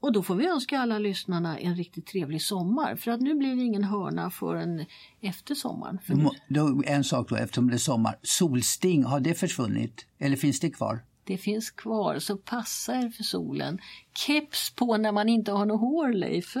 Och 0.00 0.12
då 0.12 0.22
får 0.22 0.34
vi 0.34 0.46
önska 0.46 0.78
alla 0.78 0.98
lyssnarna 0.98 1.58
en 1.58 1.76
riktigt 1.76 2.06
trevlig 2.06 2.42
sommar 2.42 2.96
för 2.96 3.10
att 3.10 3.20
nu 3.20 3.34
blir 3.34 3.56
det 3.56 3.62
ingen 3.62 3.84
hörna 3.84 4.30
förrän 4.30 4.84
efter 5.20 5.54
sommaren. 5.54 5.98
För 6.06 6.30
då, 6.48 6.82
en 6.86 7.04
sak 7.04 7.28
då, 7.28 7.36
eftersom 7.36 7.68
det 7.68 7.74
är 7.74 7.78
sommar. 7.78 8.18
Solsting, 8.22 9.04
har 9.04 9.20
det 9.20 9.34
försvunnit 9.34 10.06
eller 10.18 10.36
finns 10.36 10.60
det 10.60 10.70
kvar? 10.70 11.04
Det 11.24 11.38
finns 11.38 11.70
kvar, 11.70 12.18
så 12.18 12.36
passa 12.36 12.94
er 12.96 13.08
för 13.08 13.22
solen. 13.22 13.78
Keps 14.26 14.74
på 14.74 14.96
när 14.96 15.12
man 15.12 15.28
inte 15.28 15.52
har 15.52 15.66
något 15.66 15.80
hår, 15.80 16.12
Leif. 16.12 16.56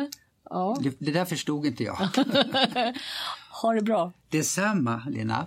Ja. 0.50 0.76
Det, 0.80 0.96
det 0.98 1.10
där 1.10 1.24
förstod 1.24 1.66
inte 1.66 1.84
jag. 1.84 1.96
ha 3.62 3.72
det 3.72 3.82
bra. 3.82 4.12
Detsamma, 4.30 5.02
Lena. 5.10 5.46